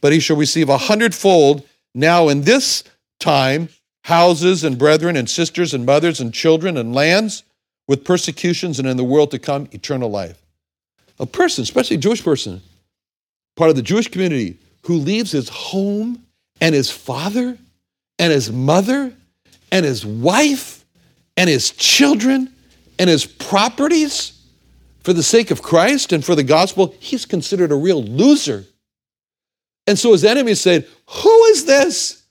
but 0.00 0.12
he 0.12 0.18
shall 0.18 0.36
receive 0.36 0.68
a 0.68 0.76
hundredfold 0.76 1.64
now 1.94 2.28
in 2.28 2.42
this 2.42 2.82
time 3.20 3.68
houses 4.02 4.64
and 4.64 4.78
brethren 4.78 5.14
and 5.14 5.30
sisters 5.30 5.72
and 5.72 5.86
mothers 5.86 6.18
and 6.18 6.34
children 6.34 6.76
and 6.76 6.92
lands 6.92 7.44
with 7.86 8.02
persecutions 8.02 8.80
and 8.80 8.88
in 8.88 8.96
the 8.96 9.04
world 9.04 9.30
to 9.30 9.38
come 9.38 9.68
eternal 9.70 10.10
life. 10.10 10.42
A 11.20 11.26
person, 11.26 11.62
especially 11.62 11.94
a 11.94 12.00
Jewish 12.00 12.24
person, 12.24 12.60
part 13.54 13.70
of 13.70 13.76
the 13.76 13.82
Jewish 13.82 14.08
community, 14.08 14.58
who 14.86 14.96
leaves 14.96 15.30
his 15.30 15.48
home 15.48 16.20
and 16.60 16.74
his 16.74 16.90
father 16.90 17.56
and 18.18 18.32
his 18.32 18.50
mother 18.50 19.12
and 19.70 19.86
his 19.86 20.04
wife 20.04 20.84
and 21.36 21.48
his 21.48 21.70
children 21.70 22.52
and 22.98 23.08
his 23.08 23.24
properties 23.24 24.35
for 25.06 25.12
the 25.12 25.22
sake 25.22 25.52
of 25.52 25.62
Christ 25.62 26.12
and 26.12 26.24
for 26.24 26.34
the 26.34 26.42
gospel, 26.42 26.92
he's 26.98 27.26
considered 27.26 27.70
a 27.70 27.76
real 27.76 28.02
loser. 28.02 28.64
And 29.86 29.96
so 29.96 30.10
his 30.10 30.24
enemies 30.24 30.60
said, 30.60 30.84
Who 31.22 31.44
is 31.44 31.64
this 31.64 32.24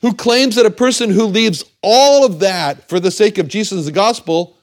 who 0.00 0.14
claims 0.14 0.54
that 0.54 0.64
a 0.64 0.70
person 0.70 1.10
who 1.10 1.24
leaves 1.24 1.64
all 1.82 2.24
of 2.24 2.38
that 2.38 2.88
for 2.88 3.00
the 3.00 3.10
sake 3.10 3.38
of 3.38 3.48
Jesus 3.48 3.78
and 3.78 3.84
the 3.84 3.90
gospel, 3.90 4.56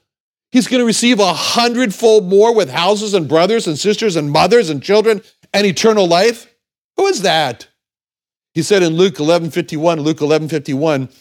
he's 0.49 0.69
going 0.69 0.79
to 0.79 0.85
receive 0.85 1.19
a 1.19 1.33
hundredfold 1.33 2.23
more 2.23 2.55
with 2.55 2.69
houses 2.69 3.13
and 3.13 3.27
brothers 3.27 3.67
and 3.67 3.77
sisters 3.77 4.15
and 4.15 4.31
mothers 4.31 4.69
and 4.69 4.81
children 4.81 5.21
and 5.53 5.67
eternal 5.67 6.07
life? 6.07 6.49
Who 6.95 7.07
is 7.07 7.23
that? 7.23 7.67
He 8.53 8.63
said 8.63 8.81
in 8.81 8.95
Luke 8.95 9.15
11:51, 9.15 9.99
Luke 9.99 10.19
11:51, 10.19 11.11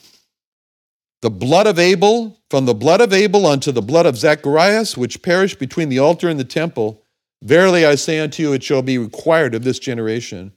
the 1.26 1.30
blood 1.30 1.66
of 1.66 1.76
Abel, 1.76 2.38
from 2.50 2.66
the 2.66 2.74
blood 2.74 3.00
of 3.00 3.12
Abel 3.12 3.46
unto 3.46 3.72
the 3.72 3.82
blood 3.82 4.06
of 4.06 4.16
Zacharias, 4.16 4.96
which 4.96 5.22
perished 5.22 5.58
between 5.58 5.88
the 5.88 5.98
altar 5.98 6.28
and 6.28 6.38
the 6.38 6.44
temple, 6.44 7.02
verily 7.42 7.84
I 7.84 7.96
say 7.96 8.20
unto 8.20 8.44
you, 8.44 8.52
it 8.52 8.62
shall 8.62 8.80
be 8.80 8.96
required 8.96 9.52
of 9.52 9.64
this 9.64 9.80
generation. 9.80 10.52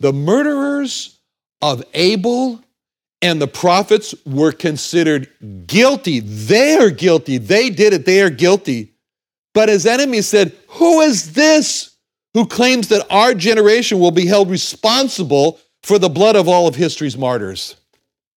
The 0.00 0.12
murderers 0.12 1.20
of 1.62 1.84
Abel 1.94 2.64
and 3.22 3.40
the 3.40 3.46
prophets 3.46 4.12
were 4.26 4.50
considered 4.50 5.28
guilty. 5.68 6.18
They 6.18 6.74
are 6.74 6.90
guilty. 6.90 7.38
They 7.38 7.70
did 7.70 7.92
it. 7.92 8.06
They 8.06 8.22
are 8.22 8.30
guilty. 8.30 8.92
But 9.54 9.68
his 9.68 9.86
enemies 9.86 10.26
said, 10.26 10.52
Who 10.70 11.00
is 11.02 11.34
this 11.34 11.94
who 12.34 12.44
claims 12.44 12.88
that 12.88 13.06
our 13.08 13.34
generation 13.34 14.00
will 14.00 14.10
be 14.10 14.26
held 14.26 14.50
responsible 14.50 15.60
for 15.84 16.00
the 16.00 16.08
blood 16.08 16.34
of 16.34 16.48
all 16.48 16.66
of 16.66 16.74
history's 16.74 17.16
martyrs? 17.16 17.76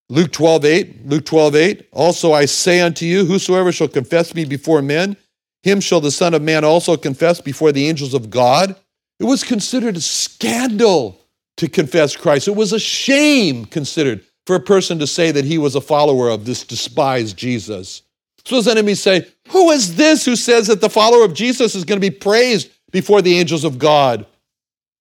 Luke 0.09 0.31
12, 0.31 0.65
8, 0.65 1.05
Luke 1.07 1.25
12, 1.25 1.55
8. 1.55 1.89
Also 1.91 2.33
I 2.33 2.45
say 2.45 2.81
unto 2.81 3.05
you, 3.05 3.25
whosoever 3.25 3.71
shall 3.71 3.87
confess 3.87 4.33
me 4.33 4.43
before 4.43 4.81
men, 4.81 5.15
him 5.61 5.79
shall 5.79 6.01
the 6.01 6.11
Son 6.11 6.33
of 6.33 6.41
Man 6.41 6.63
also 6.63 6.97
confess 6.97 7.39
before 7.39 7.71
the 7.71 7.87
angels 7.87 8.13
of 8.13 8.29
God. 8.29 8.75
It 9.19 9.25
was 9.25 9.43
considered 9.43 9.97
a 9.97 10.01
scandal 10.01 11.19
to 11.57 11.67
confess 11.67 12.15
Christ. 12.15 12.47
It 12.47 12.55
was 12.55 12.73
a 12.73 12.79
shame 12.79 13.65
considered 13.65 14.23
for 14.47 14.55
a 14.55 14.61
person 14.61 14.97
to 14.99 15.05
say 15.05 15.31
that 15.31 15.45
he 15.45 15.57
was 15.57 15.75
a 15.75 15.81
follower 15.81 16.29
of 16.29 16.45
this 16.45 16.63
despised 16.63 17.37
Jesus. 17.37 18.01
So 18.45 18.55
his 18.55 18.67
enemies 18.67 19.01
say, 19.01 19.27
Who 19.49 19.69
is 19.69 19.95
this 19.95 20.25
who 20.25 20.35
says 20.35 20.67
that 20.67 20.81
the 20.81 20.89
follower 20.89 21.23
of 21.23 21.33
Jesus 21.33 21.75
is 21.75 21.83
going 21.83 22.01
to 22.01 22.09
be 22.09 22.15
praised 22.15 22.71
before 22.91 23.21
the 23.21 23.37
angels 23.37 23.63
of 23.63 23.77
God? 23.77 24.25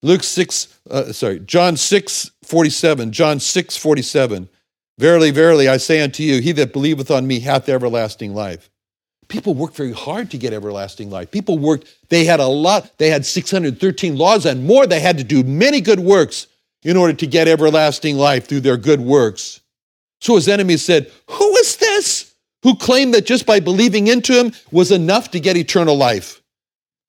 Luke 0.02 0.22
6, 0.22 0.80
uh, 0.90 1.12
sorry, 1.12 1.40
John 1.40 1.76
6, 1.76 2.30
47. 2.44 3.12
John 3.12 3.40
6, 3.40 3.76
47. 3.76 4.48
Verily, 4.98 5.30
verily, 5.30 5.68
I 5.68 5.76
say 5.76 6.00
unto 6.00 6.22
you, 6.24 6.40
he 6.40 6.52
that 6.52 6.72
believeth 6.72 7.10
on 7.10 7.26
me 7.26 7.40
hath 7.40 7.68
everlasting 7.68 8.34
life. 8.34 8.68
People 9.28 9.54
worked 9.54 9.76
very 9.76 9.92
hard 9.92 10.30
to 10.32 10.38
get 10.38 10.52
everlasting 10.52 11.10
life. 11.10 11.30
People 11.30 11.58
worked, 11.58 11.86
they 12.08 12.24
had 12.24 12.40
a 12.40 12.46
lot, 12.46 12.98
they 12.98 13.10
had 13.10 13.24
613 13.24 14.16
laws 14.16 14.44
and 14.44 14.66
more. 14.66 14.86
They 14.86 15.00
had 15.00 15.18
to 15.18 15.24
do 15.24 15.42
many 15.44 15.80
good 15.80 16.00
works 16.00 16.48
in 16.82 16.96
order 16.96 17.12
to 17.12 17.26
get 17.26 17.46
everlasting 17.46 18.16
life 18.16 18.48
through 18.48 18.60
their 18.60 18.76
good 18.76 19.00
works. 19.00 19.60
So 20.20 20.34
his 20.34 20.48
enemies 20.48 20.84
said, 20.84 21.12
Who 21.30 21.56
is 21.56 21.76
this 21.76 22.34
who 22.62 22.74
claimed 22.74 23.14
that 23.14 23.26
just 23.26 23.46
by 23.46 23.60
believing 23.60 24.08
into 24.08 24.32
him 24.32 24.52
was 24.72 24.90
enough 24.90 25.30
to 25.32 25.40
get 25.40 25.56
eternal 25.56 25.96
life? 25.96 26.42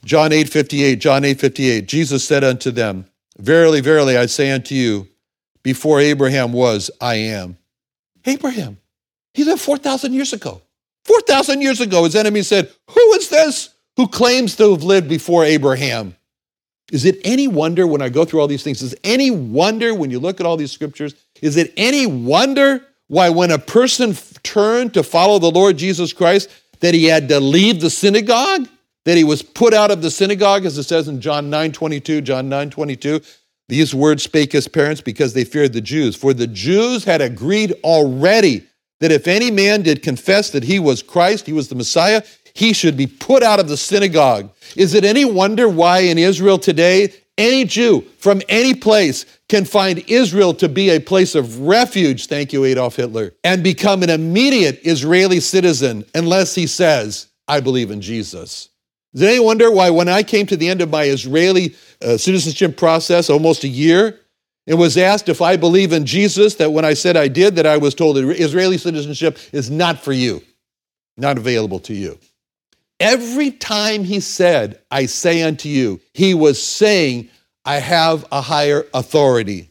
John 0.06 0.32
8 0.32 0.50
58, 0.50 0.98
John 0.98 1.26
8 1.26 1.40
58, 1.40 1.88
Jesus 1.88 2.24
said 2.24 2.44
unto 2.44 2.70
them, 2.70 3.06
Verily, 3.38 3.82
verily, 3.82 4.18
I 4.18 4.26
say 4.26 4.52
unto 4.52 4.76
you, 4.76 5.08
before 5.64 6.00
Abraham 6.00 6.52
was, 6.52 6.92
I 7.02 7.16
am. 7.16 7.59
Abraham, 8.26 8.78
he 9.34 9.44
lived 9.44 9.62
4,000 9.62 10.14
years 10.14 10.34
ago. 10.34 10.62
4,000 11.06 11.62
years 11.62 11.82
ago, 11.82 12.04
his 12.04 12.16
enemies 12.16 12.48
said, 12.48 12.70
Who 12.92 13.14
is 13.14 13.30
this 13.30 13.70
who 13.96 14.08
claims 14.08 14.56
to 14.58 14.72
have 14.72 14.84
lived 14.84 15.10
before 15.10 15.44
Abraham? 15.44 16.16
Is 16.92 17.06
it 17.06 17.20
any 17.24 17.48
wonder 17.48 17.86
when 17.86 18.02
I 18.02 18.10
go 18.10 18.26
through 18.26 18.42
all 18.42 18.48
these 18.48 18.64
things? 18.64 18.82
Is 18.82 18.96
any 19.04 19.30
wonder 19.30 19.94
when 19.94 20.12
you 20.12 20.20
look 20.20 20.40
at 20.40 20.46
all 20.46 20.58
these 20.58 20.72
scriptures? 20.72 21.14
Is 21.42 21.58
it 21.58 21.74
any 21.78 22.06
wonder 22.06 22.86
why, 23.08 23.30
when 23.30 23.52
a 23.52 23.60
person 23.60 24.16
turned 24.44 24.94
to 24.94 25.04
follow 25.04 25.40
the 25.40 25.52
Lord 25.52 25.78
Jesus 25.78 26.14
Christ, 26.14 26.50
that 26.80 26.94
he 26.94 27.06
had 27.06 27.28
to 27.30 27.40
leave 27.40 27.82
the 27.82 27.90
synagogue? 27.90 28.68
That 29.06 29.18
he 29.18 29.24
was 29.24 29.42
put 29.42 29.74
out 29.74 29.92
of 29.92 30.02
the 30.02 30.12
synagogue, 30.12 30.66
as 30.66 30.78
it 30.78 30.84
says 30.84 31.08
in 31.08 31.22
John 31.22 31.50
9 31.50 31.72
22, 31.72 32.22
John 32.22 32.50
9 32.50 32.70
22. 32.70 33.22
These 33.70 33.94
words 33.94 34.24
spake 34.24 34.52
his 34.52 34.68
parents 34.68 35.00
because 35.00 35.34
they 35.34 35.44
feared 35.44 35.74
the 35.74 35.80
Jews. 35.80 36.16
For 36.16 36.34
the 36.34 36.48
Jews 36.48 37.04
had 37.04 37.22
agreed 37.22 37.74
already 37.84 38.66
that 39.00 39.12
if 39.12 39.28
any 39.28 39.52
man 39.52 39.84
did 39.84 40.02
confess 40.02 40.50
that 40.50 40.64
he 40.64 40.80
was 40.80 41.04
Christ, 41.04 41.46
he 41.46 41.54
was 41.54 41.70
the 41.70 41.76
Messiah, 41.76 42.24
he 42.56 42.74
should 42.74 42.98
be 42.98 43.06
put 43.06 43.44
out 43.44 43.60
of 43.60 43.70
the 43.70 43.78
synagogue. 43.78 44.50
Is 44.76 44.96
it 44.96 45.06
any 45.06 45.24
wonder 45.24 45.70
why 45.70 46.00
in 46.00 46.18
Israel 46.18 46.58
today, 46.58 47.14
any 47.38 47.64
Jew 47.64 48.02
from 48.18 48.42
any 48.50 48.74
place 48.74 49.26
can 49.48 49.66
find 49.66 50.04
Israel 50.08 50.56
to 50.56 50.68
be 50.68 50.90
a 50.90 51.00
place 51.00 51.36
of 51.36 51.62
refuge, 51.62 52.26
thank 52.26 52.52
you, 52.52 52.66
Adolf 52.66 52.96
Hitler, 52.96 53.34
and 53.44 53.64
become 53.64 54.02
an 54.02 54.10
immediate 54.10 54.80
Israeli 54.84 55.40
citizen 55.40 56.04
unless 56.16 56.56
he 56.56 56.66
says, 56.66 57.28
I 57.48 57.60
believe 57.60 57.92
in 57.92 58.02
Jesus? 58.02 58.70
Is 59.14 59.22
it 59.22 59.28
any 59.28 59.40
wonder 59.40 59.72
why 59.72 59.90
when 59.90 60.08
I 60.08 60.24
came 60.24 60.46
to 60.48 60.58
the 60.58 60.70
end 60.70 60.82
of 60.82 60.90
my 60.90 61.04
Israeli 61.04 61.76
uh, 62.02 62.18
citizenship 62.18 62.78
process, 62.78 63.30
almost 63.30 63.64
a 63.64 63.68
year, 63.68 64.20
and 64.68 64.78
was 64.78 64.98
asked 64.98 65.30
if 65.30 65.42
I 65.42 65.58
believe 65.58 65.94
in 65.94 66.06
Jesus, 66.06 66.56
that 66.56 66.72
when 66.72 66.86
I 66.86 66.94
said 66.94 67.18
I 67.18 67.28
did, 67.28 67.56
that 67.56 67.66
I 67.66 67.78
was 67.78 67.96
told 67.96 68.18
that 68.18 68.30
Israeli 68.30 68.78
citizenship 68.78 69.40
is 69.52 69.72
not 69.72 70.00
for 70.00 70.14
you, 70.14 70.44
not 71.18 71.38
available 71.38 71.80
to 71.82 71.94
you. 71.94 72.20
Every 73.00 73.50
time 73.50 74.04
he 74.04 74.20
said, 74.20 74.80
I 74.92 75.06
say 75.06 75.42
unto 75.42 75.70
you, 75.70 76.02
he 76.14 76.34
was 76.34 76.62
saying, 76.62 77.30
I 77.66 77.76
have 77.76 78.26
a 78.32 78.42
higher 78.42 78.86
authority, 78.94 79.70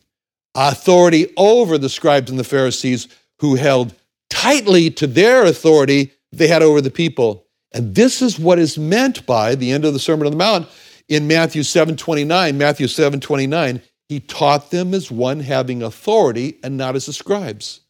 authority 0.54 1.32
over 1.36 1.78
the 1.78 1.88
scribes 1.88 2.30
and 2.30 2.38
the 2.38 2.44
Pharisees 2.44 3.06
who 3.38 3.54
held 3.54 3.94
tightly 4.30 4.90
to 4.90 5.06
their 5.06 5.44
authority 5.44 6.12
they 6.32 6.48
had 6.48 6.62
over 6.62 6.80
the 6.80 6.90
people. 6.90 7.46
And 7.72 7.94
this 7.94 8.22
is 8.22 8.38
what 8.38 8.58
is 8.58 8.78
meant 8.78 9.26
by 9.26 9.54
the 9.54 9.72
end 9.72 9.84
of 9.84 9.92
the 9.92 9.98
Sermon 9.98 10.26
on 10.26 10.32
the 10.32 10.38
Mount 10.38 10.68
in 11.08 11.26
Matthew 11.26 11.62
7 11.62 11.96
29. 11.96 12.56
Matthew 12.56 12.88
7 12.88 13.20
29, 13.20 13.82
he 14.08 14.20
taught 14.20 14.70
them 14.70 14.94
as 14.94 15.10
one 15.10 15.40
having 15.40 15.82
authority 15.82 16.58
and 16.62 16.76
not 16.76 16.96
as 16.96 17.06
the 17.06 17.12
scribes. 17.12 17.80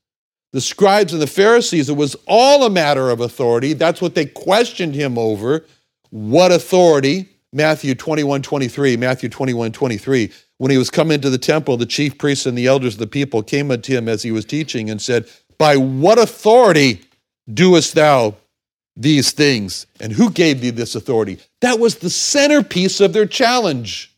The 0.52 0.60
scribes 0.60 1.12
and 1.12 1.20
the 1.20 1.26
Pharisees, 1.26 1.88
it 1.88 1.96
was 1.96 2.16
all 2.26 2.64
a 2.64 2.70
matter 2.70 3.10
of 3.10 3.20
authority. 3.20 3.74
That's 3.74 4.00
what 4.00 4.14
they 4.14 4.26
questioned 4.26 4.94
him 4.94 5.18
over. 5.18 5.64
What 6.10 6.52
authority? 6.52 7.28
Matthew 7.52 7.94
21 7.94 8.42
23, 8.42 8.96
Matthew 8.96 9.28
21 9.28 9.72
23. 9.72 10.32
When 10.58 10.70
he 10.70 10.78
was 10.78 10.90
come 10.90 11.10
into 11.10 11.30
the 11.30 11.38
temple, 11.38 11.76
the 11.76 11.86
chief 11.86 12.18
priests 12.18 12.46
and 12.46 12.58
the 12.58 12.66
elders 12.66 12.94
of 12.94 13.00
the 13.00 13.06
people 13.06 13.42
came 13.42 13.70
unto 13.70 13.96
him 13.96 14.08
as 14.08 14.22
he 14.22 14.32
was 14.32 14.44
teaching 14.44 14.90
and 14.90 15.00
said, 15.00 15.28
By 15.56 15.76
what 15.76 16.18
authority 16.18 17.02
doest 17.52 17.94
thou 17.94 18.34
these 18.98 19.30
things? 19.30 19.86
And 20.00 20.12
who 20.12 20.30
gave 20.30 20.60
thee 20.60 20.70
this 20.70 20.94
authority? 20.94 21.38
That 21.60 21.78
was 21.78 21.96
the 21.96 22.10
centerpiece 22.10 23.00
of 23.00 23.12
their 23.12 23.26
challenge. 23.26 24.12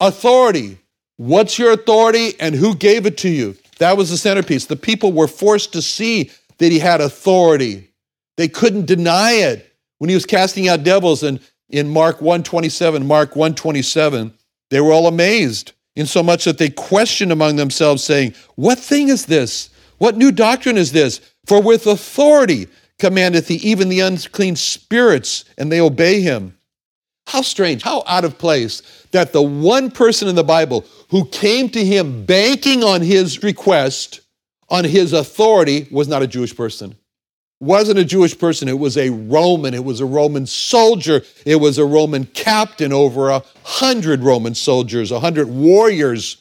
Authority. 0.00 0.78
What's 1.16 1.58
your 1.58 1.72
authority 1.72 2.32
and 2.40 2.54
who 2.54 2.74
gave 2.74 3.06
it 3.06 3.16
to 3.18 3.28
you? 3.28 3.56
That 3.78 3.96
was 3.96 4.10
the 4.10 4.16
centerpiece. 4.16 4.66
The 4.66 4.76
people 4.76 5.12
were 5.12 5.28
forced 5.28 5.72
to 5.72 5.82
see 5.82 6.30
that 6.58 6.72
he 6.72 6.78
had 6.78 7.00
authority. 7.00 7.88
They 8.36 8.48
couldn't 8.48 8.86
deny 8.86 9.32
it. 9.32 9.66
When 9.98 10.08
he 10.08 10.14
was 10.14 10.26
casting 10.26 10.68
out 10.68 10.82
devils 10.82 11.22
and 11.22 11.40
in 11.68 11.88
Mark 11.88 12.20
127, 12.20 13.06
Mark 13.06 13.36
127, 13.36 14.32
they 14.70 14.80
were 14.80 14.92
all 14.92 15.06
amazed, 15.06 15.72
insomuch 15.94 16.44
that 16.44 16.58
they 16.58 16.70
questioned 16.70 17.32
among 17.32 17.56
themselves, 17.56 18.02
saying, 18.02 18.34
What 18.56 18.78
thing 18.78 19.08
is 19.08 19.26
this? 19.26 19.70
What 19.98 20.16
new 20.16 20.32
doctrine 20.32 20.78
is 20.78 20.92
this? 20.92 21.20
For 21.46 21.60
with 21.60 21.86
authority 21.86 22.68
commandeth 23.00 23.48
he 23.48 23.56
even 23.56 23.88
the 23.88 24.00
unclean 24.00 24.56
spirits, 24.56 25.44
and 25.58 25.70
they 25.70 25.80
obey 25.80 26.20
him. 26.20 26.56
How 27.26 27.42
strange, 27.42 27.82
how 27.82 28.02
out 28.06 28.24
of 28.24 28.38
place 28.38 28.82
that 29.12 29.32
the 29.32 29.42
one 29.42 29.90
person 29.90 30.28
in 30.28 30.34
the 30.34 30.44
Bible 30.44 30.84
who 31.10 31.26
came 31.26 31.68
to 31.70 31.84
him 31.84 32.24
banking 32.24 32.82
on 32.82 33.02
his 33.02 33.42
request, 33.42 34.20
on 34.68 34.84
his 34.84 35.12
authority, 35.12 35.86
was 35.90 36.08
not 36.08 36.22
a 36.22 36.26
Jewish 36.26 36.56
person. 36.56 36.96
Wasn't 37.60 37.98
a 37.98 38.04
Jewish 38.04 38.38
person, 38.38 38.68
it 38.68 38.78
was 38.78 38.96
a 38.96 39.10
Roman. 39.10 39.74
It 39.74 39.84
was 39.84 40.00
a 40.00 40.06
Roman 40.06 40.46
soldier. 40.46 41.22
It 41.44 41.56
was 41.56 41.76
a 41.76 41.84
Roman 41.84 42.24
captain 42.24 42.92
over 42.92 43.28
a 43.28 43.44
hundred 43.64 44.22
Roman 44.22 44.54
soldiers, 44.54 45.12
a 45.12 45.20
hundred 45.20 45.48
warriors, 45.48 46.38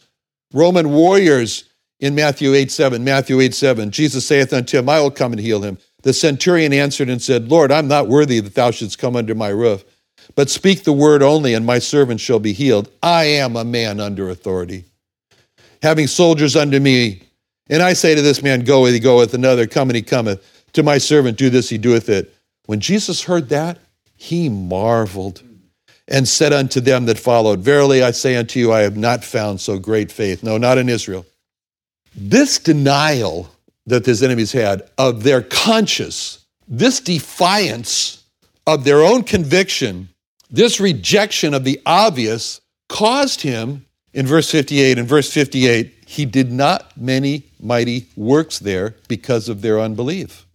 Roman 0.53 0.91
warriors 0.91 1.65
in 1.99 2.15
Matthew 2.15 2.53
8 2.53 2.71
7. 2.71 3.03
Matthew 3.03 3.41
8 3.41 3.53
7. 3.53 3.91
Jesus 3.91 4.25
saith 4.25 4.53
unto 4.53 4.77
him, 4.77 4.87
I 4.89 5.01
will 5.01 5.11
come 5.11 5.33
and 5.33 5.41
heal 5.41 5.61
him. 5.61 5.77
The 6.01 6.13
centurion 6.13 6.73
answered 6.73 7.09
and 7.09 7.21
said, 7.21 7.49
Lord, 7.49 7.71
I'm 7.71 7.87
not 7.87 8.07
worthy 8.07 8.39
that 8.39 8.55
thou 8.55 8.71
shouldst 8.71 8.99
come 8.99 9.15
under 9.15 9.35
my 9.35 9.49
roof 9.49 9.83
but 10.35 10.49
speak 10.49 10.83
the 10.83 10.93
word 10.93 11.21
only, 11.21 11.53
and 11.53 11.65
my 11.65 11.79
servant 11.79 12.19
shall 12.19 12.39
be 12.39 12.53
healed. 12.53 12.89
I 13.01 13.25
am 13.25 13.55
a 13.55 13.65
man 13.65 13.99
under 13.99 14.29
authority, 14.29 14.85
having 15.81 16.07
soldiers 16.07 16.55
under 16.55 16.79
me. 16.79 17.23
And 17.69 17.81
I 17.83 17.93
say 17.93 18.15
to 18.15 18.21
this 18.21 18.41
man, 18.41 18.63
Go, 18.63 18.85
and 18.85 18.93
he 18.93 18.99
goeth, 18.99 19.33
another, 19.33 19.67
Come, 19.67 19.89
and 19.89 19.95
he 19.95 20.01
cometh. 20.01 20.45
To 20.73 20.83
my 20.83 20.97
servant, 20.97 21.37
do 21.37 21.49
this, 21.49 21.69
he 21.69 21.77
doeth 21.77 22.09
it. 22.09 22.33
When 22.65 22.79
Jesus 22.79 23.23
heard 23.23 23.49
that, 23.49 23.79
he 24.15 24.49
marveled 24.49 25.41
and 26.07 26.27
said 26.27 26.53
unto 26.53 26.79
them 26.79 27.05
that 27.05 27.17
followed, 27.17 27.59
Verily 27.59 28.03
I 28.03 28.11
say 28.11 28.35
unto 28.35 28.59
you, 28.59 28.71
I 28.71 28.81
have 28.81 28.97
not 28.97 29.23
found 29.23 29.61
so 29.61 29.79
great 29.79 30.11
faith. 30.11 30.43
No, 30.43 30.57
not 30.57 30.77
in 30.77 30.89
Israel. 30.89 31.25
This 32.15 32.59
denial 32.59 33.49
that 33.89 34.05
his 34.05 34.23
enemies 34.23 34.51
had 34.51 34.89
of 34.97 35.23
their 35.23 35.41
conscience, 35.41 36.45
this 36.67 36.99
defiance 36.99 38.23
of 38.65 38.83
their 38.83 39.01
own 39.01 39.23
conviction, 39.23 40.09
this 40.49 40.79
rejection 40.79 41.53
of 41.53 41.63
the 41.63 41.81
obvious 41.85 42.61
caused 42.87 43.41
him, 43.41 43.85
in 44.13 44.25
verse 44.25 44.49
58, 44.49 44.97
in 44.97 45.05
verse 45.05 45.31
58, 45.31 45.93
he 46.05 46.25
did 46.25 46.51
not 46.51 46.97
many 46.97 47.43
mighty 47.59 48.07
works 48.15 48.59
there 48.59 48.95
because 49.07 49.49
of 49.49 49.61
their 49.61 49.79
unbelief. 49.79 50.45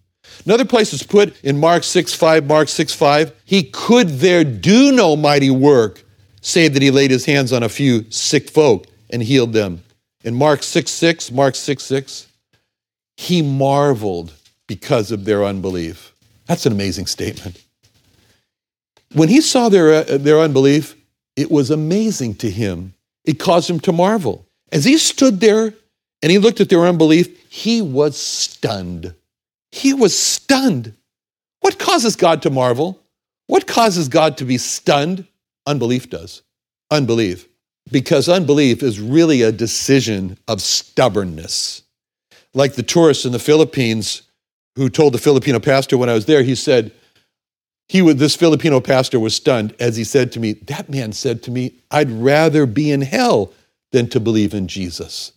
Another 0.45 0.65
place 0.65 0.93
is 0.93 1.03
put 1.03 1.41
in 1.45 1.59
Mark 1.59 1.85
6 1.85 2.15
5, 2.15 2.47
Mark 2.47 2.69
6 2.69 2.93
5, 2.93 3.33
he 3.45 3.63
could 3.63 4.09
there 4.09 4.43
do 4.45 4.91
no 4.91 5.17
mighty 5.17 5.51
work, 5.51 6.03
save 6.41 6.73
that 6.75 6.83
he 6.83 6.91
laid 6.91 7.11
his 7.11 7.25
hands 7.25 7.53
on 7.53 7.63
a 7.63 7.69
few 7.69 8.11
sick 8.11 8.51
folk 8.51 8.87
and 9.11 9.23
healed 9.23 9.53
them. 9.53 9.83
In 10.25 10.35
Mark 10.35 10.63
6 10.63 10.91
6, 10.91 11.31
Mark 11.31 11.55
6 11.55 11.83
6, 11.83 12.27
he 13.17 13.43
marveled 13.43 14.33
because 14.67 15.11
of 15.11 15.25
their 15.25 15.45
unbelief. 15.45 16.13
That's 16.47 16.67
an 16.67 16.73
amazing 16.73 17.07
statement. 17.07 17.63
When 19.13 19.29
he 19.29 19.41
saw 19.41 19.69
their, 19.69 19.93
uh, 19.93 20.19
their 20.19 20.41
unbelief, 20.41 20.97
it 21.37 21.51
was 21.51 21.71
amazing 21.71 22.35
to 22.37 22.51
him. 22.51 22.95
It 23.25 23.39
caused 23.39 23.71
him 23.71 23.81
to 23.81 23.93
marvel. 23.93 24.47
As 24.73 24.85
he 24.85 24.99
stood 24.99 25.41
there 25.41 25.73
and 26.23 26.33
he 26.33 26.39
looked 26.39 26.61
at 26.61 26.69
their 26.69 26.87
unbelief, 26.87 27.51
he 27.51 27.81
was 27.81 28.17
stunned. 28.17 29.15
He 29.71 29.95
was 29.95 30.19
stunned. 30.19 30.95
What 31.61 31.79
causes 31.79 32.17
God 32.17 32.43
to 32.43 32.51
marvel? 32.51 33.01
What 33.47 33.67
causes 33.67 34.09
God 34.09 34.37
to 34.39 34.45
be 34.45 34.59
stunned? 34.59 35.27
Unbelief 35.67 36.11
does. 36.11 36.43
Unbelief. 36.91 37.47
Because 37.91 38.29
unbelief 38.29 38.83
is 38.83 39.01
really 39.01 39.43
a 39.43 39.53
decision 39.53 40.39
of 40.49 40.61
stubbornness. 40.61 41.84
Like 42.55 42.75
the 42.75 42.83
tourists 42.83 43.25
in 43.25 43.33
the 43.33 43.39
Philippines 43.39 44.23
who 44.77 44.89
told 44.89 45.13
the 45.13 45.19
Filipino 45.19 45.61
pastor 45.61 45.99
when 45.99 46.09
I 46.09 46.15
was 46.15 46.27
there, 46.27 46.43
he 46.43 46.55
said, 46.55 46.93
he 47.89 48.01
would, 48.01 48.19
this 48.19 48.35
Filipino 48.35 48.81
pastor 48.81 49.21
was 49.21 49.35
stunned 49.35 49.75
as 49.79 49.97
he 49.97 50.05
said 50.05 50.33
to 50.33 50.41
me, 50.41 50.55
That 50.55 50.89
man 50.89 51.13
said 51.13 51.43
to 51.45 51.51
me, 51.51 51.75
I'd 51.91 52.11
rather 52.11 52.67
be 52.67 52.91
in 52.91 53.03
hell 53.03 53.53
than 53.93 54.09
to 54.09 54.21
believe 54.21 54.55
in 54.55 54.69
Jesus. 54.69 55.33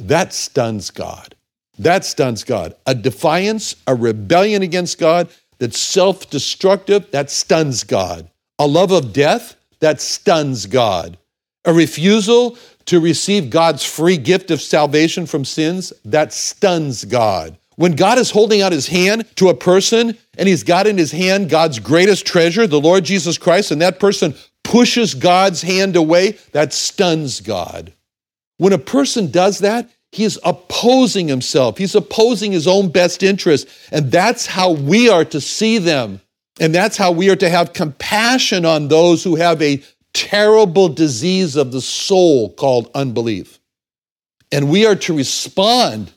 That 0.00 0.32
stuns 0.32 0.90
God. 0.90 1.34
That 1.78 2.04
stuns 2.04 2.44
God. 2.44 2.74
A 2.86 2.94
defiance, 2.94 3.76
a 3.86 3.94
rebellion 3.94 4.62
against 4.62 4.98
God 4.98 5.28
that's 5.58 5.78
self 5.78 6.28
destructive, 6.30 7.10
that 7.10 7.30
stuns 7.30 7.84
God. 7.84 8.28
A 8.58 8.66
love 8.66 8.90
of 8.90 9.12
death, 9.12 9.56
that 9.80 10.00
stuns 10.00 10.66
God. 10.66 11.18
A 11.64 11.72
refusal 11.72 12.58
to 12.86 13.00
receive 13.00 13.50
God's 13.50 13.84
free 13.84 14.16
gift 14.16 14.50
of 14.50 14.60
salvation 14.60 15.26
from 15.26 15.44
sins, 15.44 15.92
that 16.04 16.32
stuns 16.32 17.04
God. 17.04 17.56
When 17.76 17.92
God 17.92 18.18
is 18.18 18.30
holding 18.30 18.60
out 18.60 18.72
his 18.72 18.88
hand 18.88 19.24
to 19.36 19.48
a 19.48 19.54
person 19.54 20.16
and 20.36 20.48
he's 20.48 20.62
got 20.62 20.86
in 20.86 20.98
his 20.98 21.12
hand 21.12 21.48
God's 21.48 21.78
greatest 21.78 22.26
treasure, 22.26 22.66
the 22.66 22.80
Lord 22.80 23.04
Jesus 23.04 23.38
Christ, 23.38 23.70
and 23.70 23.80
that 23.80 24.00
person 24.00 24.34
pushes 24.62 25.14
God's 25.14 25.62
hand 25.62 25.96
away, 25.96 26.38
that 26.52 26.72
stuns 26.72 27.40
God. 27.40 27.92
When 28.58 28.72
a 28.72 28.78
person 28.78 29.30
does 29.30 29.60
that, 29.60 29.88
he 30.12 30.24
is 30.24 30.38
opposing 30.44 31.28
himself. 31.28 31.78
He's 31.78 31.94
opposing 31.94 32.52
his 32.52 32.68
own 32.68 32.90
best 32.90 33.22
interest. 33.22 33.66
And 33.90 34.12
that's 34.12 34.46
how 34.46 34.72
we 34.72 35.08
are 35.08 35.24
to 35.24 35.40
see 35.40 35.78
them. 35.78 36.20
And 36.60 36.74
that's 36.74 36.98
how 36.98 37.12
we 37.12 37.30
are 37.30 37.36
to 37.36 37.48
have 37.48 37.72
compassion 37.72 38.66
on 38.66 38.88
those 38.88 39.24
who 39.24 39.36
have 39.36 39.60
a 39.62 39.82
terrible 40.14 40.88
disease 40.88 41.56
of 41.56 41.72
the 41.72 41.80
soul 41.80 42.50
called 42.50 42.90
unbelief. 42.94 43.58
And 44.50 44.68
we 44.68 44.84
are 44.86 44.96
to 44.96 45.16
respond 45.16 46.12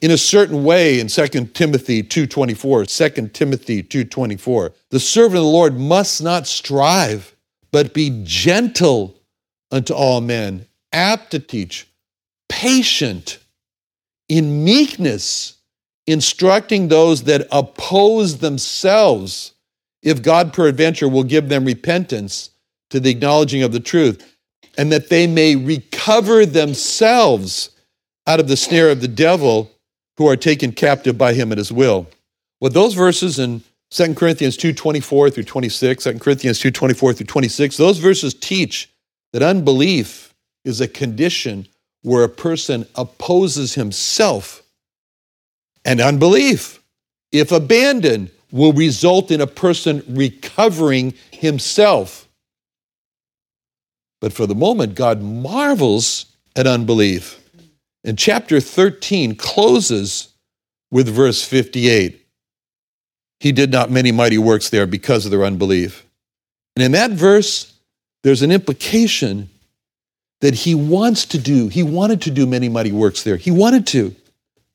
in 0.00 0.10
a 0.10 0.18
certain 0.18 0.64
way 0.64 1.00
in 1.00 1.08
2 1.08 1.54
Timothy 1.54 2.02
2:24, 2.02 2.84
2 2.86 3.32
Timothy 3.32 3.82
2:24. 3.82 4.72
The 4.90 5.00
servant 5.00 5.38
of 5.38 5.44
the 5.44 5.50
Lord 5.50 5.78
must 5.78 6.22
not 6.22 6.46
strive, 6.46 7.34
but 7.70 7.94
be 7.94 8.22
gentle 8.24 9.16
unto 9.70 9.94
all 9.94 10.20
men, 10.20 10.66
apt 10.92 11.30
to 11.30 11.38
teach, 11.38 11.86
patient, 12.48 13.38
in 14.28 14.64
meekness, 14.64 15.54
instructing 16.06 16.88
those 16.88 17.22
that 17.24 17.46
oppose 17.50 18.38
themselves, 18.38 19.52
if 20.02 20.20
God 20.20 20.52
peradventure 20.52 21.08
will 21.08 21.22
give 21.24 21.48
them 21.48 21.64
repentance 21.64 22.50
to 22.92 23.00
the 23.00 23.10
acknowledging 23.10 23.62
of 23.62 23.72
the 23.72 23.80
truth, 23.80 24.36
and 24.78 24.92
that 24.92 25.08
they 25.08 25.26
may 25.26 25.56
recover 25.56 26.46
themselves 26.46 27.70
out 28.26 28.38
of 28.38 28.48
the 28.48 28.56
snare 28.56 28.90
of 28.90 29.00
the 29.00 29.08
devil 29.08 29.70
who 30.18 30.28
are 30.28 30.36
taken 30.36 30.72
captive 30.72 31.18
by 31.18 31.32
him 31.32 31.50
at 31.50 31.58
his 31.58 31.72
will. 31.72 32.06
Well, 32.60 32.70
those 32.70 32.94
verses 32.94 33.38
in 33.38 33.62
2 33.90 34.14
Corinthians 34.14 34.56
2 34.56 34.74
24 34.74 35.30
through 35.30 35.44
26, 35.44 36.04
2 36.04 36.18
Corinthians 36.18 36.58
2 36.58 36.70
24 36.70 37.14
through 37.14 37.26
26, 37.26 37.76
those 37.78 37.98
verses 37.98 38.34
teach 38.34 38.90
that 39.32 39.42
unbelief 39.42 40.34
is 40.64 40.80
a 40.80 40.88
condition 40.88 41.66
where 42.02 42.24
a 42.24 42.28
person 42.28 42.86
opposes 42.94 43.74
himself. 43.74 44.62
And 45.84 46.00
unbelief, 46.00 46.82
if 47.32 47.52
abandoned, 47.52 48.30
will 48.50 48.74
result 48.74 49.30
in 49.30 49.40
a 49.40 49.46
person 49.46 50.04
recovering 50.06 51.14
himself. 51.30 52.28
But 54.22 54.32
for 54.32 54.46
the 54.46 54.54
moment, 54.54 54.94
God 54.94 55.20
marvels 55.20 56.26
at 56.54 56.64
unbelief. 56.64 57.40
And 58.04 58.16
chapter 58.16 58.60
13 58.60 59.34
closes 59.34 60.28
with 60.92 61.08
verse 61.08 61.44
58. 61.44 62.24
He 63.40 63.50
did 63.50 63.72
not 63.72 63.90
many 63.90 64.12
mighty 64.12 64.38
works 64.38 64.70
there 64.70 64.86
because 64.86 65.24
of 65.24 65.32
their 65.32 65.44
unbelief. 65.44 66.06
And 66.76 66.84
in 66.84 66.92
that 66.92 67.10
verse, 67.10 67.74
there's 68.22 68.42
an 68.42 68.52
implication 68.52 69.50
that 70.40 70.54
he 70.54 70.76
wants 70.76 71.24
to 71.26 71.38
do. 71.38 71.66
He 71.66 71.82
wanted 71.82 72.22
to 72.22 72.30
do 72.30 72.46
many 72.46 72.68
mighty 72.68 72.92
works 72.92 73.24
there. 73.24 73.36
He 73.36 73.50
wanted 73.50 73.88
to, 73.88 74.14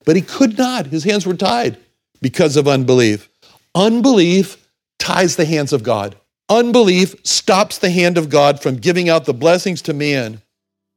but 0.04 0.18
he 0.18 0.22
could 0.22 0.58
not. 0.58 0.88
His 0.88 1.06
hands 1.06 1.26
were 1.26 1.34
tied 1.34 1.78
because 2.22 2.58
of 2.58 2.68
unbelief. 2.68 3.30
Unbelief 3.74 4.68
ties 5.00 5.38
the 5.38 5.46
hands 5.46 5.72
of 5.72 5.84
God. 5.84 6.18
Unbelief 6.50 7.16
stops 7.24 7.78
the 7.78 7.90
hand 7.90 8.18
of 8.18 8.30
God 8.30 8.62
from 8.62 8.78
giving 8.78 9.10
out 9.10 9.26
the 9.26 9.34
blessings 9.34 9.82
to 9.84 9.94
man. 9.94 10.42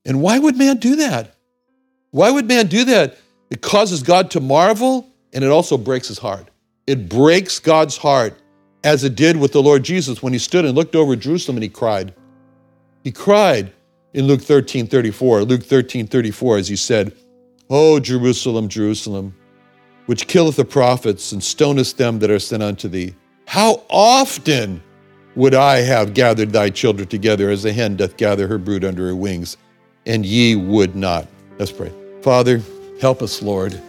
And 0.04 0.22
why 0.22 0.38
would 0.38 0.56
man 0.56 0.76
do 0.76 0.96
that? 0.96 1.34
Why 2.12 2.30
would 2.30 2.46
man 2.46 2.66
do 2.66 2.84
that? 2.84 3.18
It 3.50 3.60
causes 3.60 4.02
God 4.02 4.30
to 4.32 4.40
marvel 4.40 5.08
and 5.32 5.44
it 5.44 5.50
also 5.50 5.76
breaks 5.76 6.08
his 6.08 6.18
heart. 6.18 6.48
It 6.86 7.08
breaks 7.08 7.58
God's 7.58 7.96
heart 7.96 8.38
as 8.84 9.04
it 9.04 9.14
did 9.14 9.36
with 9.36 9.52
the 9.52 9.62
Lord 9.62 9.82
Jesus 9.82 10.22
when 10.22 10.32
he 10.32 10.38
stood 10.38 10.64
and 10.64 10.74
looked 10.74 10.96
over 10.96 11.16
Jerusalem 11.16 11.56
and 11.56 11.64
he 11.64 11.68
cried. 11.68 12.14
He 13.04 13.12
cried 13.12 13.72
in 14.14 14.26
Luke 14.26 14.42
13 14.42 14.86
34. 14.86 15.42
Luke 15.42 15.62
13 15.62 16.06
34, 16.06 16.58
as 16.58 16.68
he 16.68 16.76
said, 16.76 17.14
O 17.68 18.00
Jerusalem, 18.00 18.68
Jerusalem, 18.68 19.34
which 20.06 20.26
killeth 20.26 20.56
the 20.56 20.64
prophets 20.64 21.32
and 21.32 21.42
stonest 21.42 21.98
them 21.98 22.18
that 22.20 22.30
are 22.30 22.38
sent 22.38 22.62
unto 22.62 22.88
thee. 22.88 23.14
How 23.46 23.84
often 23.88 24.82
would 25.36 25.54
I 25.54 25.78
have 25.78 26.14
gathered 26.14 26.50
thy 26.50 26.70
children 26.70 27.08
together 27.08 27.50
as 27.50 27.64
a 27.64 27.72
hen 27.72 27.96
doth 27.96 28.16
gather 28.16 28.48
her 28.48 28.58
brood 28.58 28.84
under 28.84 29.06
her 29.06 29.16
wings, 29.16 29.56
and 30.06 30.26
ye 30.26 30.56
would 30.56 30.96
not. 30.96 31.28
Let's 31.58 31.72
pray. 31.72 31.92
Father, 32.22 32.62
help 33.00 33.22
us, 33.22 33.42
Lord. 33.42 33.80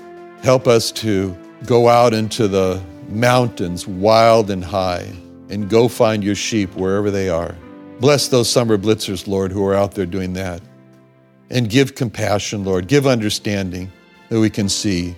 Help 0.44 0.68
us 0.68 0.92
to 0.94 1.36
go 1.66 1.88
out 1.88 2.14
into 2.14 2.48
the 2.48 2.82
mountains, 3.10 3.88
wild 3.88 4.50
and 4.50 4.64
high, 4.64 5.12
and 5.50 5.70
go 5.70 5.88
find 5.88 6.24
your 6.24 6.36
sheep 6.36 6.74
wherever 6.76 7.12
they 7.12 7.30
are. 7.30 7.56
Bless 8.00 8.28
those 8.28 8.50
summer 8.50 8.78
blitzers, 8.78 9.28
Lord, 9.28 9.52
who 9.52 9.66
are 9.66 9.76
out 9.76 9.94
there 9.94 10.06
doing 10.06 10.34
that. 10.34 10.62
And 11.50 11.70
give 11.70 11.96
compassion, 11.96 12.64
Lord. 12.64 12.88
Give 12.88 13.06
understanding 13.06 13.92
that 14.30 14.40
we 14.40 14.50
can 14.50 14.70
see 14.70 15.16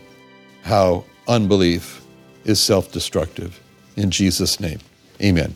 how 0.64 1.06
unbelief 1.28 2.04
is 2.44 2.60
self 2.60 2.92
destructive. 2.92 3.60
In 3.96 4.10
Jesus' 4.10 4.60
name, 4.60 4.80
amen. 5.22 5.56